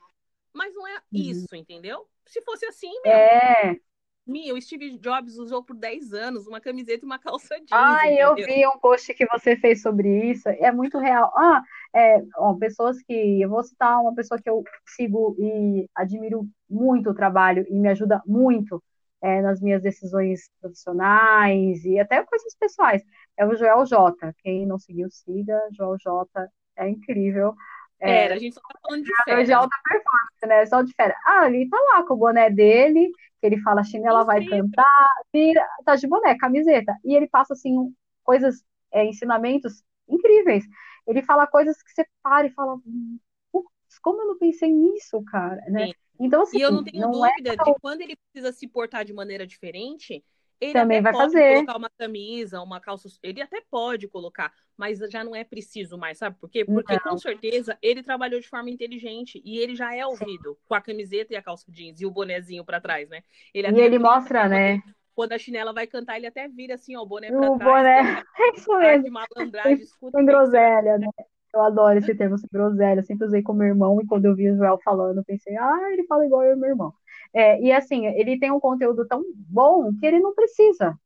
Mas 0.54 0.74
não 0.76 0.88
é 0.88 1.02
Uhum. 1.12 1.32
isso, 1.32 1.56
entendeu? 1.56 2.08
Se 2.26 2.42
fosse 2.42 2.66
assim, 2.66 2.92
meu, 3.02 3.12
É. 3.12 3.80
Mi, 4.26 4.54
o 4.54 4.62
Steve 4.62 4.98
Jobs 4.98 5.38
usou 5.38 5.62
por 5.64 5.76
10 5.76 6.14
anos 6.14 6.48
uma 6.48 6.62
camiseta 6.62 7.04
e 7.04 7.06
uma 7.06 7.20
calça 7.20 7.56
jeans, 7.56 7.72
Ai, 7.72 8.16
eu 8.16 8.34
vi 8.36 8.66
um 8.66 8.80
post 8.80 9.14
que 9.14 9.26
você 9.26 9.58
fez 9.58 9.82
sobre 9.82 10.32
isso, 10.32 10.48
é 10.48 10.72
muito 10.72 10.98
real. 10.98 11.30
Ah, 11.36 11.62
é, 11.94 12.22
ó, 12.38 12.54
pessoas 12.54 13.02
que, 13.02 13.42
eu 13.42 13.50
vou 13.50 13.62
citar 13.64 14.00
uma 14.00 14.16
pessoa 14.16 14.42
que 14.42 14.50
eu 14.50 14.64
sigo 14.88 15.36
e 15.38 15.90
admiro 15.94 16.48
muito 16.70 17.10
o 17.10 17.14
trabalho 17.14 17.66
e 17.70 17.78
me 17.78 17.90
ajuda 17.90 18.22
muito 18.26 18.82
é, 19.22 19.42
nas 19.42 19.60
minhas 19.60 19.82
decisões 19.82 20.50
profissionais 20.62 21.84
e 21.84 22.00
até 22.00 22.24
coisas 22.24 22.56
pessoais. 22.58 23.04
É 23.38 23.46
o 23.46 23.56
Joel 23.56 23.86
J. 23.86 24.34
Quem 24.42 24.66
não 24.66 24.80
seguiu, 24.80 25.10
siga. 25.10 25.60
Joel 25.72 25.98
J. 25.98 26.50
É 26.78 26.88
incrível. 26.90 27.56
É, 28.00 28.26
Era, 28.26 28.36
a 28.36 28.38
gente 28.38 28.54
só 28.54 28.62
tá 28.62 28.80
falando 28.82 29.04
de 29.04 29.12
é 29.12 29.14
o 29.14 29.24
fera, 29.24 29.44
de 29.44 29.50
né? 29.50 29.56
alta 29.56 29.76
performance, 29.84 30.48
né? 30.48 30.66
Só 30.66 30.82
de 30.82 30.94
férias. 30.94 31.18
Ah, 31.26 31.48
ele 31.48 31.70
tá 31.70 31.78
lá 31.94 32.04
com 32.06 32.14
o 32.14 32.18
boné 32.18 32.50
dele, 32.50 33.10
ele 33.48 33.62
fala, 33.62 33.84
chinela 33.84 34.24
vai 34.26 34.42
Incrível. 34.42 34.44
cantar, 34.44 35.08
vira, 35.34 35.66
tá 35.86 35.96
de 35.96 36.08
boné, 36.08 36.38
camiseta. 36.38 36.96
E 37.04 37.16
ele 37.16 37.28
passa, 37.28 37.54
assim, 37.54 37.94
coisas, 38.24 38.64
é, 38.92 39.06
ensinamentos 39.06 39.84
incríveis. 40.08 40.66
Ele 41.08 41.22
fala 41.24 41.48
coisas 41.48 41.82
que 41.84 41.92
você 41.92 42.06
para 42.22 42.48
e 42.48 42.52
fala, 42.52 42.76
"Hum, 42.86 43.20
putz, 43.52 44.00
como 44.02 44.22
eu 44.22 44.28
não 44.28 44.38
pensei 44.40 44.72
nisso, 44.72 45.24
cara, 45.26 45.58
né? 45.70 45.88
Sim. 45.88 45.94
Então, 46.20 46.42
assim, 46.44 46.58
E 46.58 46.62
eu 46.62 46.72
não 46.72 46.84
tenho 46.84 47.08
não 47.10 47.26
é 47.26 47.32
dúvida 47.34 47.58
de 47.58 47.74
quando 47.76 48.02
ele 48.02 48.16
precisa 48.16 48.52
se 48.54 48.68
portar 48.68 49.04
de 49.06 49.14
maneira 49.14 49.46
diferente, 49.48 50.24
ele 50.72 50.86
também 50.86 51.02
vai 51.02 51.14
pode 51.14 51.42
fazer. 51.42 51.42
colocar 51.42 51.78
uma 51.78 51.90
camisa, 51.90 52.62
uma 52.62 52.80
calça, 52.80 53.08
ele 53.24 53.42
até 53.42 53.62
pode 53.62 54.08
colocar, 54.08 54.54
mas 54.78 55.00
já 55.12 55.24
não 55.24 55.36
é 55.36 55.44
preciso 55.44 55.98
mais, 55.98 56.18
sabe 56.18 56.38
por 56.40 56.50
quê? 56.50 56.66
Porque 56.66 57.00
com 57.00 57.18
certeza 57.18 57.78
ele 57.82 58.04
trabalhou 58.04 58.40
de 58.40 58.48
forma 58.48 58.70
inteligente 58.70 59.42
e 59.46 59.58
ele 59.60 59.76
já 59.76 59.96
é 59.96 60.06
ouvido 60.06 60.58
com 60.66 60.76
a 60.76 60.82
camiseta 60.82 61.34
e 61.34 61.36
a 61.36 61.42
calça 61.44 61.72
jeans 61.72 62.02
e 62.02 62.06
o 62.06 62.12
bonezinho 62.12 62.66
pra 62.66 62.82
trás, 62.82 63.10
né? 63.10 63.24
Ele 63.54 63.68
E 63.68 63.80
ele 63.80 64.00
mostra, 64.00 64.48
né? 64.48 64.82
quando 65.16 65.34
a 65.34 65.40
chinela 65.40 65.74
vai 65.74 65.88
cantar, 65.88 66.18
ele 66.18 66.28
até 66.28 66.48
vira 66.48 66.76
assim, 66.76 66.96
ó, 66.96 67.02
o 67.02 67.06
boné 67.06 67.32
pra 67.32 67.50
O 67.50 67.52
trás, 67.52 67.66
boné, 67.66 68.24
é 68.38 68.50
isso 68.58 68.74
mesmo. 68.78 69.06
de 69.06 69.10
malandragem, 69.10 69.84
escuta 69.84 70.18
Sem 70.18 70.26
groselha, 70.26 70.98
né? 70.98 71.08
Eu 71.54 71.62
adoro 71.62 72.00
esse 72.00 72.16
termo, 72.16 72.36
groselha. 72.52 73.00
Eu 73.00 73.04
sempre 73.06 73.28
usei 73.28 73.42
com 73.44 73.54
meu 73.54 73.68
irmão 73.68 74.02
e 74.02 74.08
quando 74.08 74.26
eu 74.26 74.36
vi 74.36 74.50
o 74.52 74.58
Joel 74.58 74.80
falando, 74.84 75.24
pensei, 75.24 75.56
ah, 75.58 75.92
ele 75.92 76.06
fala 76.08 76.26
igual 76.26 76.44
eu 76.44 76.54
e 76.54 76.60
meu 76.60 76.70
irmão. 76.70 76.94
É, 77.34 77.62
e 77.62 77.72
assim, 77.72 78.06
ele 78.08 78.40
tem 78.40 78.52
um 78.52 78.60
conteúdo 78.60 79.08
tão 79.08 79.24
bom 79.36 79.92
que 80.00 80.06
ele 80.06 80.20
não 80.20 80.34
precisa. 80.34 80.98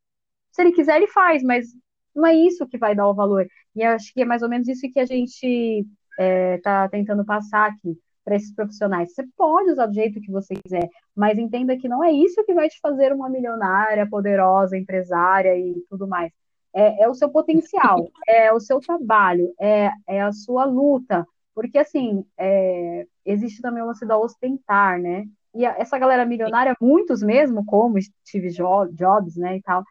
Se 0.51 0.61
ele 0.61 0.71
quiser, 0.73 0.97
ele 0.97 1.07
faz, 1.07 1.43
mas 1.43 1.67
não 2.15 2.25
é 2.25 2.35
isso 2.35 2.67
que 2.67 2.77
vai 2.77 2.95
dar 2.95 3.07
o 3.07 3.13
valor. 3.13 3.47
E 3.75 3.81
eu 3.81 3.91
acho 3.91 4.13
que 4.13 4.21
é 4.21 4.25
mais 4.25 4.41
ou 4.41 4.49
menos 4.49 4.67
isso 4.67 4.91
que 4.91 4.99
a 4.99 5.05
gente 5.05 5.85
está 6.19 6.89
tentando 6.89 7.23
passar 7.23 7.69
aqui 7.69 7.97
para 8.27 8.35
esses 8.35 8.53
profissionais. 8.53 9.13
Você 9.13 9.23
pode 9.37 9.71
usar 9.71 9.85
do 9.85 9.93
jeito 9.93 10.19
que 10.19 10.29
você 10.29 10.53
quiser, 10.55 10.89
mas 11.15 11.37
entenda 11.37 11.77
que 11.77 11.87
não 11.87 12.03
é 12.03 12.11
isso 12.11 12.43
que 12.43 12.53
vai 12.53 12.67
te 12.67 12.77
fazer 12.81 13.13
uma 13.13 13.29
milionária, 13.29 14.05
poderosa, 14.09 14.77
empresária 14.77 15.57
e 15.57 15.81
tudo 15.89 16.05
mais. 16.05 16.31
É, 16.73 17.03
é 17.03 17.07
o 17.07 17.13
seu 17.13 17.29
potencial, 17.29 18.09
é 18.27 18.51
o 18.51 18.59
seu 18.59 18.81
trabalho, 18.81 19.53
é, 19.57 19.89
é 20.05 20.21
a 20.21 20.33
sua 20.33 20.65
luta. 20.65 21.25
Porque, 21.55 21.77
assim, 21.77 22.25
é, 22.37 23.07
existe 23.25 23.61
também 23.61 23.81
o 23.81 23.85
lance 23.87 24.05
da 24.05 24.17
ostentar, 24.17 24.99
né? 24.99 25.25
E 25.57 25.65
essa 25.65 25.97
galera 25.97 26.25
milionária, 26.25 26.75
muitos 26.79 27.23
mesmo, 27.23 27.65
como 27.65 27.99
Steve 28.01 28.49
Jobs, 28.49 29.35
né, 29.35 29.57
e 29.57 29.61
tal, 29.61 29.83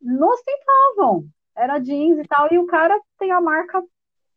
não 0.00 0.28
ostentavam. 0.28 1.28
Era 1.54 1.78
jeans 1.78 2.18
e 2.18 2.26
tal, 2.26 2.52
e 2.52 2.58
o 2.58 2.66
cara 2.66 2.98
tem 3.18 3.30
a 3.30 3.40
marca, 3.40 3.82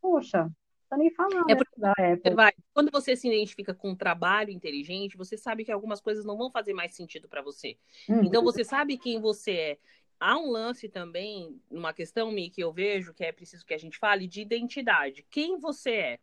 poxa, 0.01 0.51
não 0.91 0.97
nem 0.97 1.09
falar, 1.11 1.43
É 1.49 1.55
né, 1.55 1.55
porque 1.55 1.81
Apple. 1.89 2.35
vai, 2.35 2.53
quando 2.73 2.91
você 2.91 3.15
se 3.15 3.27
identifica 3.27 3.73
com 3.73 3.91
um 3.91 3.95
trabalho 3.95 4.51
inteligente, 4.51 5.17
você 5.17 5.37
sabe 5.37 5.63
que 5.63 5.71
algumas 5.71 6.01
coisas 6.01 6.25
não 6.25 6.37
vão 6.37 6.51
fazer 6.51 6.73
mais 6.73 6.93
sentido 6.93 7.27
para 7.27 7.41
você. 7.41 7.77
Uhum. 8.09 8.23
Então 8.23 8.43
você 8.43 8.63
sabe 8.63 8.97
quem 8.97 9.19
você 9.19 9.51
é. 9.51 9.77
Há 10.19 10.37
um 10.37 10.49
lance 10.49 10.87
também, 10.87 11.59
uma 11.69 11.93
questão, 11.93 12.31
Mi, 12.31 12.49
que 12.49 12.61
eu 12.61 12.71
vejo 12.71 13.13
que 13.13 13.23
é 13.23 13.31
preciso 13.31 13.65
que 13.65 13.73
a 13.73 13.77
gente 13.77 13.97
fale 13.97 14.27
de 14.27 14.41
identidade. 14.41 15.25
Quem 15.29 15.57
você 15.57 15.91
é? 15.91 16.19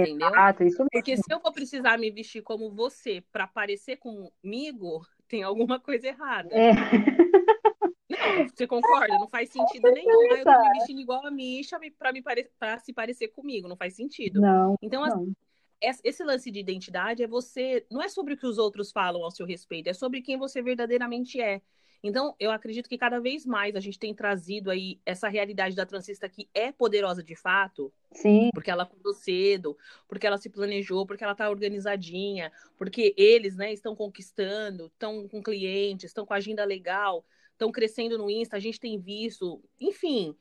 Entendeu? 0.00 0.28
Exato, 0.28 0.62
isso 0.64 0.78
mesmo. 0.78 0.90
Porque 0.90 1.16
se 1.16 1.32
eu 1.32 1.40
vou 1.40 1.52
precisar 1.52 1.98
me 1.98 2.10
vestir 2.10 2.42
como 2.42 2.70
você 2.70 3.22
para 3.32 3.46
parecer 3.46 3.96
comigo, 3.96 5.06
tem 5.28 5.42
alguma 5.42 5.78
coisa 5.78 6.08
errada. 6.08 6.48
É. 6.52 6.72
Não, 8.08 8.48
você 8.48 8.66
concorda? 8.66 9.14
Não 9.18 9.28
faz 9.28 9.48
sentido 9.50 9.90
nenhum. 9.90 10.32
Ah, 10.32 10.38
eu 10.38 10.44
tô 10.44 10.60
me 10.62 10.78
vestindo 10.78 11.00
igual 11.00 11.26
a 11.26 11.30
Misha 11.30 11.78
para 11.98 12.12
me 12.12 12.22
pare... 12.22 12.50
pra 12.58 12.78
se 12.78 12.92
parecer 12.92 13.28
comigo. 13.28 13.68
Não 13.68 13.76
faz 13.76 13.94
sentido. 13.94 14.40
Não. 14.40 14.76
Então, 14.82 15.00
não. 15.06 15.08
assim, 15.08 15.34
esse 16.04 16.22
lance 16.22 16.50
de 16.50 16.60
identidade 16.60 17.22
é 17.22 17.26
você. 17.26 17.86
Não 17.90 18.02
é 18.02 18.08
sobre 18.08 18.34
o 18.34 18.36
que 18.36 18.46
os 18.46 18.58
outros 18.58 18.92
falam 18.92 19.24
ao 19.24 19.30
seu 19.30 19.46
respeito, 19.46 19.88
é 19.88 19.94
sobre 19.94 20.20
quem 20.20 20.36
você 20.36 20.62
verdadeiramente 20.62 21.40
é. 21.40 21.60
Então, 22.02 22.34
eu 22.40 22.50
acredito 22.50 22.88
que 22.88 22.98
cada 22.98 23.20
vez 23.20 23.46
mais 23.46 23.76
a 23.76 23.80
gente 23.80 23.98
tem 23.98 24.12
trazido 24.12 24.70
aí 24.70 24.98
essa 25.06 25.28
realidade 25.28 25.76
da 25.76 25.86
transista 25.86 26.28
que 26.28 26.48
é 26.52 26.72
poderosa 26.72 27.22
de 27.22 27.36
fato. 27.36 27.92
Sim. 28.10 28.50
Porque 28.52 28.70
ela 28.70 28.82
acordou 28.82 29.14
cedo, 29.14 29.76
porque 30.08 30.26
ela 30.26 30.36
se 30.36 30.50
planejou, 30.50 31.06
porque 31.06 31.22
ela 31.22 31.34
tá 31.34 31.48
organizadinha, 31.48 32.50
porque 32.76 33.14
eles, 33.16 33.56
né, 33.56 33.72
estão 33.72 33.94
conquistando, 33.94 34.86
estão 34.86 35.28
com 35.28 35.40
clientes, 35.40 36.06
estão 36.06 36.26
com 36.26 36.34
agenda 36.34 36.64
legal, 36.64 37.24
estão 37.52 37.70
crescendo 37.70 38.18
no 38.18 38.28
Insta, 38.28 38.56
a 38.56 38.60
gente 38.60 38.80
tem 38.80 38.98
visto, 38.98 39.62
enfim. 39.80 40.34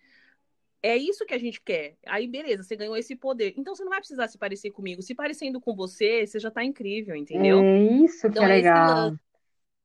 É 0.83 0.97
isso 0.97 1.27
que 1.27 1.33
a 1.35 1.37
gente 1.37 1.61
quer. 1.61 1.95
Aí, 2.07 2.27
beleza, 2.27 2.63
você 2.63 2.75
ganhou 2.75 2.97
esse 2.97 3.15
poder. 3.15 3.53
Então, 3.55 3.75
você 3.75 3.83
não 3.83 3.91
vai 3.91 3.99
precisar 3.99 4.27
se 4.27 4.39
parecer 4.39 4.71
comigo. 4.71 5.03
Se 5.03 5.13
parecendo 5.13 5.61
com 5.61 5.75
você, 5.75 6.25
você 6.25 6.39
já 6.39 6.49
tá 6.49 6.63
incrível, 6.63 7.15
entendeu? 7.15 7.59
É 7.61 7.83
isso 7.83 8.21
que 8.21 8.27
então, 8.29 8.43
é 8.45 8.57
esse 8.57 8.67
legal. 8.67 9.15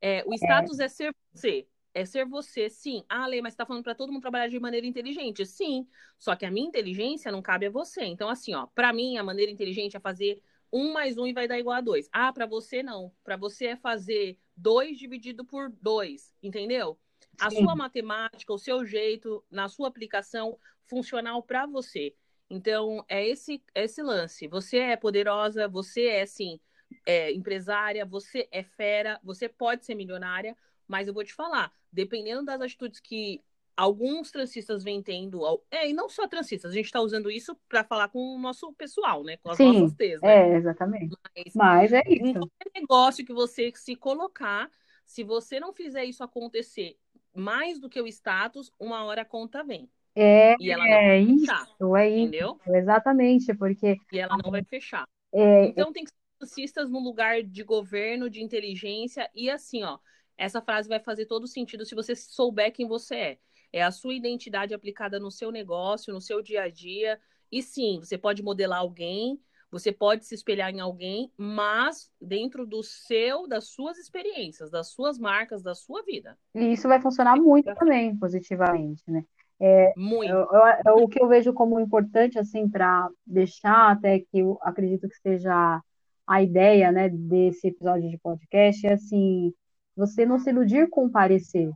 É, 0.00 0.24
o 0.26 0.34
status 0.34 0.78
é. 0.78 0.84
é 0.84 0.88
ser 0.88 1.14
você. 1.32 1.68
É 1.94 2.04
ser 2.04 2.26
você, 2.26 2.68
sim. 2.68 3.02
Ah, 3.08 3.26
Lê, 3.26 3.40
mas 3.40 3.54
você 3.54 3.56
tá 3.56 3.64
falando 3.64 3.82
para 3.82 3.94
todo 3.94 4.12
mundo 4.12 4.20
trabalhar 4.20 4.48
de 4.48 4.60
maneira 4.60 4.86
inteligente. 4.86 5.46
Sim. 5.46 5.86
Só 6.18 6.36
que 6.36 6.44
a 6.44 6.50
minha 6.50 6.68
inteligência 6.68 7.32
não 7.32 7.40
cabe 7.40 7.66
a 7.66 7.70
você. 7.70 8.04
Então, 8.04 8.28
assim, 8.28 8.54
ó, 8.54 8.66
para 8.66 8.92
mim, 8.92 9.16
a 9.16 9.24
maneira 9.24 9.50
inteligente 9.50 9.96
é 9.96 10.00
fazer 10.00 10.42
um 10.70 10.92
mais 10.92 11.16
um 11.16 11.26
e 11.26 11.32
vai 11.32 11.48
dar 11.48 11.58
igual 11.58 11.76
a 11.76 11.80
dois. 11.80 12.06
Ah, 12.12 12.30
para 12.32 12.44
você 12.44 12.82
não. 12.82 13.10
Para 13.24 13.38
você 13.38 13.68
é 13.68 13.76
fazer 13.76 14.38
dois 14.54 14.98
dividido 14.98 15.42
por 15.42 15.70
dois. 15.70 16.34
Entendeu? 16.42 16.98
A 17.40 17.50
Sim. 17.50 17.62
sua 17.62 17.74
matemática, 17.74 18.52
o 18.52 18.58
seu 18.58 18.84
jeito, 18.84 19.42
na 19.50 19.66
sua 19.66 19.88
aplicação, 19.88 20.58
funcional 20.84 21.42
para 21.42 21.64
você. 21.64 22.14
Então, 22.50 23.04
é 23.08 23.26
esse, 23.26 23.62
esse 23.74 24.02
lance. 24.02 24.46
Você 24.48 24.78
é 24.78 24.96
poderosa, 24.96 25.66
você 25.66 26.06
é, 26.08 26.26
sim, 26.26 26.60
é, 27.04 27.32
empresária, 27.32 28.04
você 28.04 28.48
é 28.50 28.62
fera, 28.62 29.20
você 29.22 29.48
pode 29.48 29.84
ser 29.84 29.94
milionária, 29.94 30.56
mas 30.86 31.08
eu 31.08 31.14
vou 31.14 31.24
te 31.24 31.34
falar, 31.34 31.72
dependendo 31.92 32.44
das 32.44 32.60
atitudes 32.60 33.00
que 33.00 33.42
alguns 33.76 34.30
transistas 34.30 34.82
vêm 34.82 35.02
tendo, 35.02 35.42
é, 35.70 35.88
e 35.88 35.92
não 35.92 36.08
só 36.08 36.26
transistas, 36.26 36.72
a 36.72 36.74
gente 36.74 36.86
está 36.86 37.00
usando 37.00 37.30
isso 37.30 37.54
para 37.68 37.84
falar 37.84 38.08
com 38.08 38.18
o 38.18 38.38
nosso 38.38 38.72
pessoal, 38.72 39.22
né? 39.22 39.36
Com 39.36 39.50
as 39.50 39.56
Sim, 39.58 39.80
nossas 39.80 39.94
T's, 39.94 40.20
né? 40.22 40.52
É, 40.52 40.56
exatamente. 40.56 41.14
Mas, 41.36 41.54
mas 41.54 41.92
é 41.92 42.00
em 42.06 42.30
isso. 42.30 42.40
qualquer 42.40 42.80
negócio 42.80 43.24
que 43.24 43.34
você 43.34 43.70
se 43.74 43.94
colocar, 43.94 44.70
se 45.04 45.22
você 45.22 45.60
não 45.60 45.72
fizer 45.72 46.04
isso 46.04 46.24
acontecer 46.24 46.96
mais 47.34 47.78
do 47.78 47.88
que 47.88 48.00
o 48.00 48.06
status, 48.06 48.72
uma 48.80 49.04
hora 49.04 49.22
a 49.22 49.26
conta 49.26 49.62
vem. 49.62 49.90
É, 50.14 50.56
e 50.58 50.70
ela 50.70 50.82
não 50.82 50.90
vai 50.90 51.20
isso, 51.20 51.40
fechar, 51.40 51.68
é 51.98 52.08
isso, 52.08 52.18
entendeu? 52.20 52.60
exatamente, 52.68 53.54
porque... 53.54 53.98
E 54.10 54.18
ela 54.18 54.38
não 54.42 54.50
vai 54.50 54.64
fechar. 54.64 55.06
É, 55.30 55.66
então 55.66 55.92
tem 55.92 56.04
que 56.04 56.10
ser 56.10 56.25
transistas 56.38 56.90
no 56.90 56.98
lugar 56.98 57.42
de 57.42 57.62
governo, 57.62 58.30
de 58.30 58.42
inteligência, 58.42 59.28
e 59.34 59.50
assim, 59.50 59.82
ó, 59.82 59.98
essa 60.36 60.60
frase 60.60 60.88
vai 60.88 61.00
fazer 61.00 61.26
todo 61.26 61.46
sentido 61.46 61.84
se 61.84 61.94
você 61.94 62.14
souber 62.14 62.72
quem 62.72 62.86
você 62.86 63.14
é. 63.16 63.38
É 63.72 63.82
a 63.82 63.90
sua 63.90 64.14
identidade 64.14 64.74
aplicada 64.74 65.18
no 65.18 65.30
seu 65.30 65.50
negócio, 65.50 66.12
no 66.12 66.20
seu 66.20 66.40
dia 66.40 66.62
a 66.62 66.68
dia. 66.68 67.18
E 67.50 67.62
sim, 67.62 67.98
você 68.00 68.16
pode 68.16 68.42
modelar 68.42 68.80
alguém, 68.80 69.40
você 69.70 69.92
pode 69.92 70.24
se 70.24 70.34
espelhar 70.34 70.70
em 70.70 70.80
alguém, 70.80 71.30
mas 71.36 72.10
dentro 72.20 72.66
do 72.66 72.82
seu, 72.82 73.46
das 73.46 73.68
suas 73.68 73.98
experiências, 73.98 74.70
das 74.70 74.88
suas 74.88 75.18
marcas, 75.18 75.62
da 75.62 75.74
sua 75.74 76.02
vida. 76.02 76.38
E 76.54 76.72
isso 76.72 76.88
vai 76.88 77.00
funcionar 77.00 77.36
muito 77.36 77.74
também, 77.74 78.16
positivamente, 78.16 79.02
né? 79.08 79.24
É, 79.58 79.92
muito. 79.96 80.30
Eu, 80.30 80.40
eu, 80.40 80.62
eu, 80.86 81.04
o 81.04 81.08
que 81.08 81.20
eu 81.20 81.28
vejo 81.28 81.52
como 81.52 81.80
importante, 81.80 82.38
assim, 82.38 82.68
para 82.68 83.08
deixar 83.26 83.92
até 83.92 84.20
que 84.20 84.38
eu 84.38 84.58
acredito 84.60 85.08
que 85.08 85.16
seja 85.16 85.82
a 86.26 86.42
ideia, 86.42 86.90
né, 86.92 87.08
desse 87.08 87.68
episódio 87.68 88.10
de 88.10 88.18
podcast 88.18 88.86
é 88.86 88.94
assim, 88.94 89.52
você 89.96 90.26
não 90.26 90.38
se 90.38 90.50
iludir 90.50 90.88
com 90.90 91.06
o 91.06 91.10
parecer, 91.10 91.70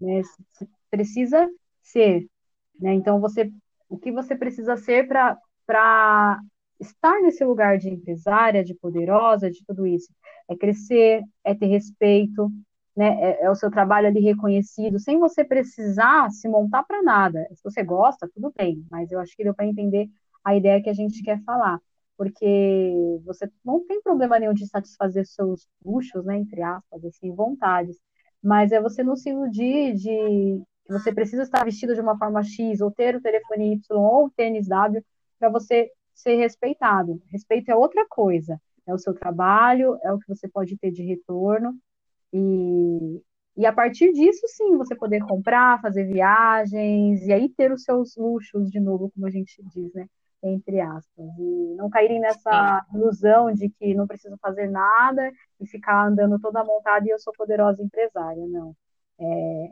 né? 0.00 0.22
Você 0.22 0.68
precisa 0.90 1.48
ser, 1.82 2.26
né? 2.80 2.94
Então 2.94 3.20
você, 3.20 3.50
o 3.88 3.98
que 3.98 4.12
você 4.12 4.36
precisa 4.36 4.76
ser 4.76 5.08
para 5.08 5.38
para 5.66 6.40
estar 6.80 7.20
nesse 7.22 7.44
lugar 7.44 7.76
de 7.78 7.90
empresária, 7.90 8.64
de 8.64 8.74
poderosa, 8.74 9.50
de 9.50 9.62
tudo 9.66 9.86
isso, 9.86 10.08
é 10.48 10.56
crescer, 10.56 11.22
é 11.44 11.54
ter 11.54 11.66
respeito, 11.66 12.50
né? 12.96 13.08
É, 13.20 13.44
é 13.44 13.50
o 13.50 13.54
seu 13.54 13.70
trabalho 13.70 14.08
ali 14.08 14.20
reconhecido, 14.20 14.98
sem 14.98 15.18
você 15.18 15.44
precisar 15.44 16.30
se 16.30 16.48
montar 16.48 16.84
para 16.84 17.02
nada. 17.02 17.46
Se 17.54 17.62
você 17.64 17.82
gosta, 17.82 18.30
tudo 18.34 18.52
bem, 18.56 18.86
mas 18.90 19.10
eu 19.12 19.20
acho 19.20 19.36
que 19.36 19.44
deu 19.44 19.54
para 19.54 19.66
entender 19.66 20.08
a 20.44 20.56
ideia 20.56 20.82
que 20.82 20.90
a 20.90 20.94
gente 20.94 21.22
quer 21.22 21.42
falar 21.44 21.80
porque 22.18 23.20
você 23.24 23.48
não 23.64 23.86
tem 23.86 24.02
problema 24.02 24.40
nenhum 24.40 24.52
de 24.52 24.66
satisfazer 24.66 25.24
seus 25.24 25.68
luxos, 25.84 26.24
né, 26.24 26.36
entre 26.36 26.60
aspas, 26.60 27.04
assim, 27.04 27.32
vontades, 27.32 27.96
mas 28.42 28.72
é 28.72 28.80
você 28.82 29.04
não 29.04 29.14
se 29.14 29.30
iludir 29.30 29.94
de 29.94 30.60
que 30.84 30.92
você 30.92 31.12
precisa 31.12 31.42
estar 31.44 31.64
vestido 31.64 31.94
de 31.94 32.00
uma 32.00 32.18
forma 32.18 32.42
X, 32.42 32.80
ou 32.80 32.90
ter 32.90 33.14
o 33.14 33.22
telefone 33.22 33.74
Y, 33.74 33.96
ou 33.96 34.26
o 34.26 34.30
tênis 34.30 34.66
W, 34.66 35.04
para 35.38 35.48
você 35.48 35.90
ser 36.12 36.34
respeitado. 36.36 37.22
Respeito 37.28 37.70
é 37.70 37.76
outra 37.76 38.04
coisa, 38.08 38.60
é 38.84 38.92
o 38.92 38.98
seu 38.98 39.14
trabalho, 39.14 39.96
é 40.02 40.12
o 40.12 40.18
que 40.18 40.26
você 40.28 40.48
pode 40.48 40.76
ter 40.76 40.90
de 40.90 41.04
retorno, 41.04 41.76
e, 42.32 43.22
e 43.56 43.64
a 43.64 43.72
partir 43.72 44.12
disso, 44.12 44.44
sim, 44.48 44.76
você 44.76 44.96
poder 44.96 45.20
comprar, 45.20 45.80
fazer 45.80 46.04
viagens, 46.04 47.22
e 47.22 47.32
aí 47.32 47.48
ter 47.50 47.70
os 47.72 47.84
seus 47.84 48.16
luxos 48.16 48.70
de 48.70 48.80
novo, 48.80 49.08
como 49.14 49.26
a 49.26 49.30
gente 49.30 49.62
diz, 49.72 49.92
né? 49.94 50.08
Entre 50.42 50.80
aspas, 50.80 51.26
e 51.38 51.74
não 51.76 51.90
caírem 51.90 52.20
nessa 52.20 52.84
ilusão 52.94 53.52
de 53.52 53.68
que 53.70 53.94
não 53.94 54.06
preciso 54.06 54.36
fazer 54.38 54.68
nada 54.68 55.32
e 55.60 55.66
ficar 55.66 56.06
andando 56.06 56.38
toda 56.38 56.64
montada 56.64 57.04
e 57.06 57.10
eu 57.10 57.18
sou 57.18 57.32
poderosa 57.32 57.82
empresária, 57.82 58.46
não. 58.46 58.74
É, 59.18 59.70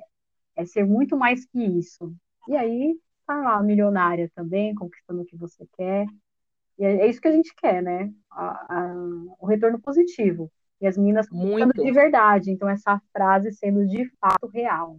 é 0.57 0.65
ser 0.65 0.85
muito 0.85 1.17
mais 1.17 1.45
que 1.47 1.63
isso. 1.63 2.15
E 2.49 2.57
aí, 2.57 2.99
tá 3.27 3.37
lá, 3.37 3.63
milionária 3.63 4.31
também, 4.35 4.75
conquistando 4.75 5.23
o 5.23 5.27
que 5.27 5.37
você 5.37 5.67
quer. 5.77 6.07
E 6.79 6.85
é, 6.85 7.03
é 7.03 7.07
isso 7.07 7.21
que 7.21 7.29
a 7.29 7.33
gente 7.33 7.55
quer, 7.57 7.83
né? 7.83 8.13
A, 8.31 8.81
a, 8.81 8.95
o 9.39 9.47
retorno 9.47 9.81
positivo. 9.81 10.51
E 10.81 10.87
as 10.87 10.97
meninas 10.97 11.29
muito 11.31 11.83
de 11.83 11.93
verdade. 11.93 12.51
Então, 12.51 12.69
essa 12.69 13.01
frase 13.13 13.53
sendo 13.53 13.87
de 13.87 14.09
fato 14.21 14.47
real. 14.49 14.99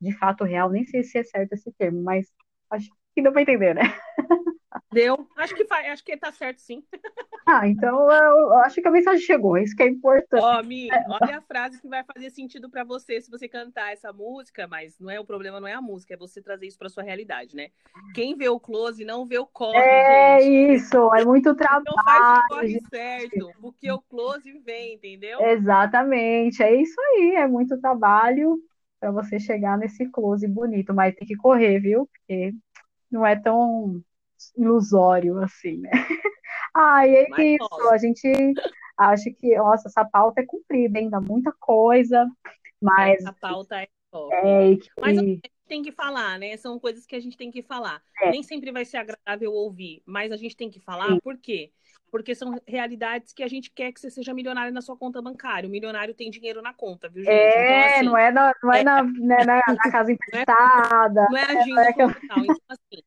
De 0.00 0.12
fato 0.12 0.44
real, 0.44 0.70
nem 0.70 0.84
sei 0.84 1.04
se 1.04 1.18
é 1.18 1.24
certo 1.24 1.52
esse 1.52 1.72
termo, 1.72 2.02
mas 2.02 2.26
acho 2.70 2.90
que 3.14 3.22
deu 3.22 3.32
para 3.32 3.42
entender, 3.42 3.74
né? 3.74 3.82
Deu. 4.92 5.28
Acho 5.36 5.54
que 5.54 5.64
faz, 5.66 5.86
acho 5.88 6.04
que 6.04 6.16
tá 6.16 6.32
certo, 6.32 6.58
sim. 6.60 6.84
Ah, 7.46 7.68
então 7.68 8.10
eu 8.10 8.52
acho 8.58 8.80
que 8.80 8.88
a 8.88 8.90
mensagem 8.90 9.20
chegou, 9.20 9.58
isso 9.58 9.76
que 9.76 9.82
é 9.82 9.88
importante. 9.88 10.46
Ó, 10.46 10.62
Mi, 10.64 11.00
olha 11.06 11.38
a 11.38 11.42
frase 11.42 11.80
que 11.80 11.88
vai 11.88 12.02
fazer 12.04 12.30
sentido 12.30 12.68
para 12.68 12.82
você 12.84 13.20
se 13.20 13.30
você 13.30 13.48
cantar 13.48 13.92
essa 13.92 14.12
música, 14.12 14.66
mas 14.66 14.98
não 14.98 15.10
é 15.10 15.20
o 15.20 15.24
problema, 15.24 15.60
não 15.60 15.68
é 15.68 15.74
a 15.74 15.80
música, 15.82 16.14
é 16.14 16.16
você 16.16 16.42
trazer 16.42 16.66
isso 16.66 16.78
para 16.78 16.88
sua 16.88 17.02
realidade, 17.04 17.54
né? 17.54 17.70
Quem 18.12 18.36
vê 18.36 18.48
o 18.48 18.58
close 18.58 19.04
não 19.04 19.26
vê 19.26 19.38
o 19.38 19.46
corre, 19.46 20.00
É 20.06 20.40
gente. 20.40 20.52
isso, 20.74 20.96
é 21.14 21.24
muito 21.24 21.54
trabalho. 21.54 21.82
Então 21.82 21.98
faz 22.02 22.30
o 22.30 22.38
corre 22.38 22.68
gente. 22.68 22.84
certo, 22.90 23.54
porque 23.60 23.90
o 23.92 24.00
close 24.02 24.52
vem, 24.60 24.94
entendeu? 24.94 25.52
Exatamente, 25.52 26.62
é 26.62 26.74
isso 26.80 26.94
aí, 27.00 27.34
é 27.36 27.46
muito 27.48 27.78
trabalho 27.80 28.56
para 29.00 29.10
você 29.10 29.38
chegar 29.40 29.76
nesse 29.76 30.08
close 30.10 30.46
bonito, 30.46 30.94
mas 30.94 31.14
tem 31.14 31.26
que 31.26 31.36
correr, 31.36 31.80
viu? 31.80 32.06
Porque 32.06 32.54
não 33.10 33.26
é 33.26 33.36
tão 33.36 34.02
ilusório, 34.56 35.38
assim, 35.38 35.78
né? 35.78 35.90
E 36.76 37.16
é 37.16 37.28
Mas 37.28 37.38
isso, 37.40 37.88
a 37.88 37.98
gente 37.98 38.54
acha 38.98 39.30
que, 39.30 39.56
nossa, 39.56 39.86
essa 39.86 40.04
pauta 40.04 40.40
é 40.40 40.44
cumprida, 40.44 40.98
hein? 40.98 41.08
Dá 41.08 41.20
muita 41.20 41.52
coisa, 41.60 42.26
mas... 42.80 43.24
A 43.24 43.32
pauta 43.32 43.76
é 43.76 43.86
é, 44.32 44.76
que... 44.76 44.88
Mas 45.00 45.18
a 45.18 45.22
gente 45.22 45.50
tem 45.66 45.82
que 45.82 45.92
falar, 45.92 46.38
né? 46.38 46.56
São 46.56 46.78
coisas 46.78 47.06
que 47.06 47.16
a 47.16 47.20
gente 47.20 47.36
tem 47.36 47.50
que 47.50 47.62
falar. 47.62 48.00
É. 48.22 48.30
Nem 48.30 48.42
sempre 48.42 48.70
vai 48.70 48.84
ser 48.84 48.98
agradável 48.98 49.52
ouvir, 49.52 50.02
mas 50.06 50.30
a 50.30 50.36
gente 50.36 50.56
tem 50.56 50.70
que 50.70 50.80
falar, 50.80 51.08
Sim. 51.08 51.20
por 51.20 51.36
quê? 51.38 51.72
Porque 52.10 52.34
são 52.34 52.60
realidades 52.66 53.32
que 53.32 53.42
a 53.42 53.48
gente 53.48 53.72
quer 53.72 53.92
que 53.92 54.00
você 54.00 54.08
seja 54.08 54.32
milionário 54.32 54.72
na 54.72 54.80
sua 54.80 54.96
conta 54.96 55.20
bancária. 55.20 55.68
O 55.68 55.72
milionário 55.72 56.14
tem 56.14 56.30
dinheiro 56.30 56.62
na 56.62 56.72
conta, 56.72 57.08
viu, 57.08 57.24
gente? 57.24 57.32
É, 57.32 57.88
então, 57.88 57.96
assim, 57.96 58.04
não 58.04 58.16
é 58.16 58.30
na, 58.30 58.54
não 58.62 58.72
é, 58.72 58.80
é 58.80 58.84
na, 58.84 59.02
né, 59.02 59.36
na, 59.44 59.62
na 59.66 59.76
casa 59.90 60.12
emprestada. 60.12 61.26
Não 61.28 61.36
é, 61.36 61.52
não 61.52 61.56
é 61.56 61.60
agindo 61.60 61.80
é, 61.80 61.92
como 61.92 62.14
tal. 62.28 62.38
Então, 62.38 62.56
assim, 62.68 63.02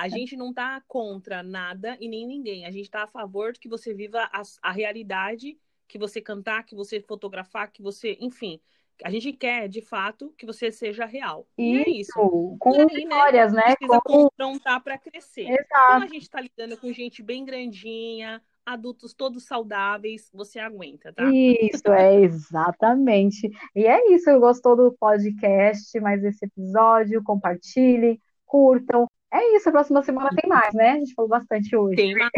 a 0.00 0.08
gente 0.08 0.34
não 0.34 0.48
está 0.48 0.82
contra 0.88 1.42
nada 1.42 1.94
e 2.00 2.08
nem 2.08 2.26
ninguém. 2.26 2.64
A 2.64 2.70
gente 2.70 2.84
está 2.84 3.02
a 3.02 3.06
favor 3.06 3.52
de 3.52 3.60
que 3.60 3.68
você 3.68 3.92
viva 3.92 4.30
a, 4.32 4.40
a, 4.62 4.72
realidade, 4.72 5.58
que 5.86 5.98
você 5.98 6.22
cantar, 6.22 6.64
que 6.64 6.74
você 6.74 7.02
fotografar, 7.02 7.70
que 7.70 7.82
você, 7.82 8.16
enfim. 8.18 8.58
A 9.04 9.10
gente 9.10 9.30
quer, 9.32 9.68
de 9.68 9.82
fato, 9.82 10.32
que 10.38 10.46
você 10.46 10.72
seja 10.72 11.04
real. 11.04 11.46
Isso, 11.56 11.78
e 11.78 11.82
é 11.82 12.00
isso. 12.00 12.56
Com 12.58 12.74
e 12.76 12.80
aí, 12.80 12.86
né, 12.86 13.14
histórias, 13.16 13.52
né? 13.52 13.76
Precisa 13.76 14.00
com... 14.02 14.28
confrontar 14.30 14.82
para 14.82 14.96
crescer. 14.96 15.48
Exato. 15.50 15.92
Como 15.92 16.04
a 16.04 16.08
gente 16.08 16.22
está 16.22 16.40
lidando 16.40 16.78
com 16.78 16.92
gente 16.92 17.22
bem 17.22 17.44
grandinha, 17.44 18.42
adultos 18.64 19.12
todos 19.12 19.44
saudáveis, 19.44 20.30
você 20.32 20.58
aguenta, 20.58 21.12
tá? 21.12 21.30
Isso, 21.30 21.92
é 21.92 22.22
exatamente. 22.22 23.50
E 23.74 23.86
é 23.86 24.14
isso, 24.14 24.38
gostou 24.40 24.76
do 24.76 24.96
podcast, 24.98 26.00
mais 26.00 26.24
esse 26.24 26.46
episódio, 26.46 27.22
compartilhem, 27.22 28.18
curtam, 28.46 29.06
é 29.32 29.56
isso, 29.56 29.68
a 29.68 29.72
próxima 29.72 30.02
semana 30.02 30.30
tem 30.30 30.48
mais, 30.48 30.74
né? 30.74 30.90
A 30.92 30.98
gente 30.98 31.14
falou 31.14 31.28
bastante 31.28 31.74
hoje. 31.76 31.96
Tem 31.96 32.14
mais, 32.14 32.30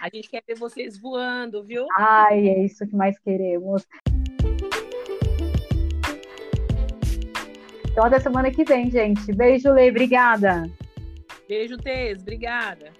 A 0.00 0.08
gente 0.12 0.30
quer 0.30 0.42
ver 0.46 0.54
vocês 0.56 0.98
voando, 0.98 1.62
viu? 1.62 1.86
Ai, 1.96 2.48
é 2.48 2.64
isso 2.64 2.86
que 2.86 2.96
mais 2.96 3.18
queremos. 3.18 3.86
Então 7.90 8.04
até 8.06 8.20
semana 8.20 8.50
que 8.50 8.64
vem, 8.64 8.90
gente. 8.90 9.32
Beijo, 9.32 9.72
Lei. 9.72 9.90
Obrigada. 9.90 10.70
Beijo, 11.48 11.76
Tez. 11.76 12.20
Obrigada. 12.20 12.92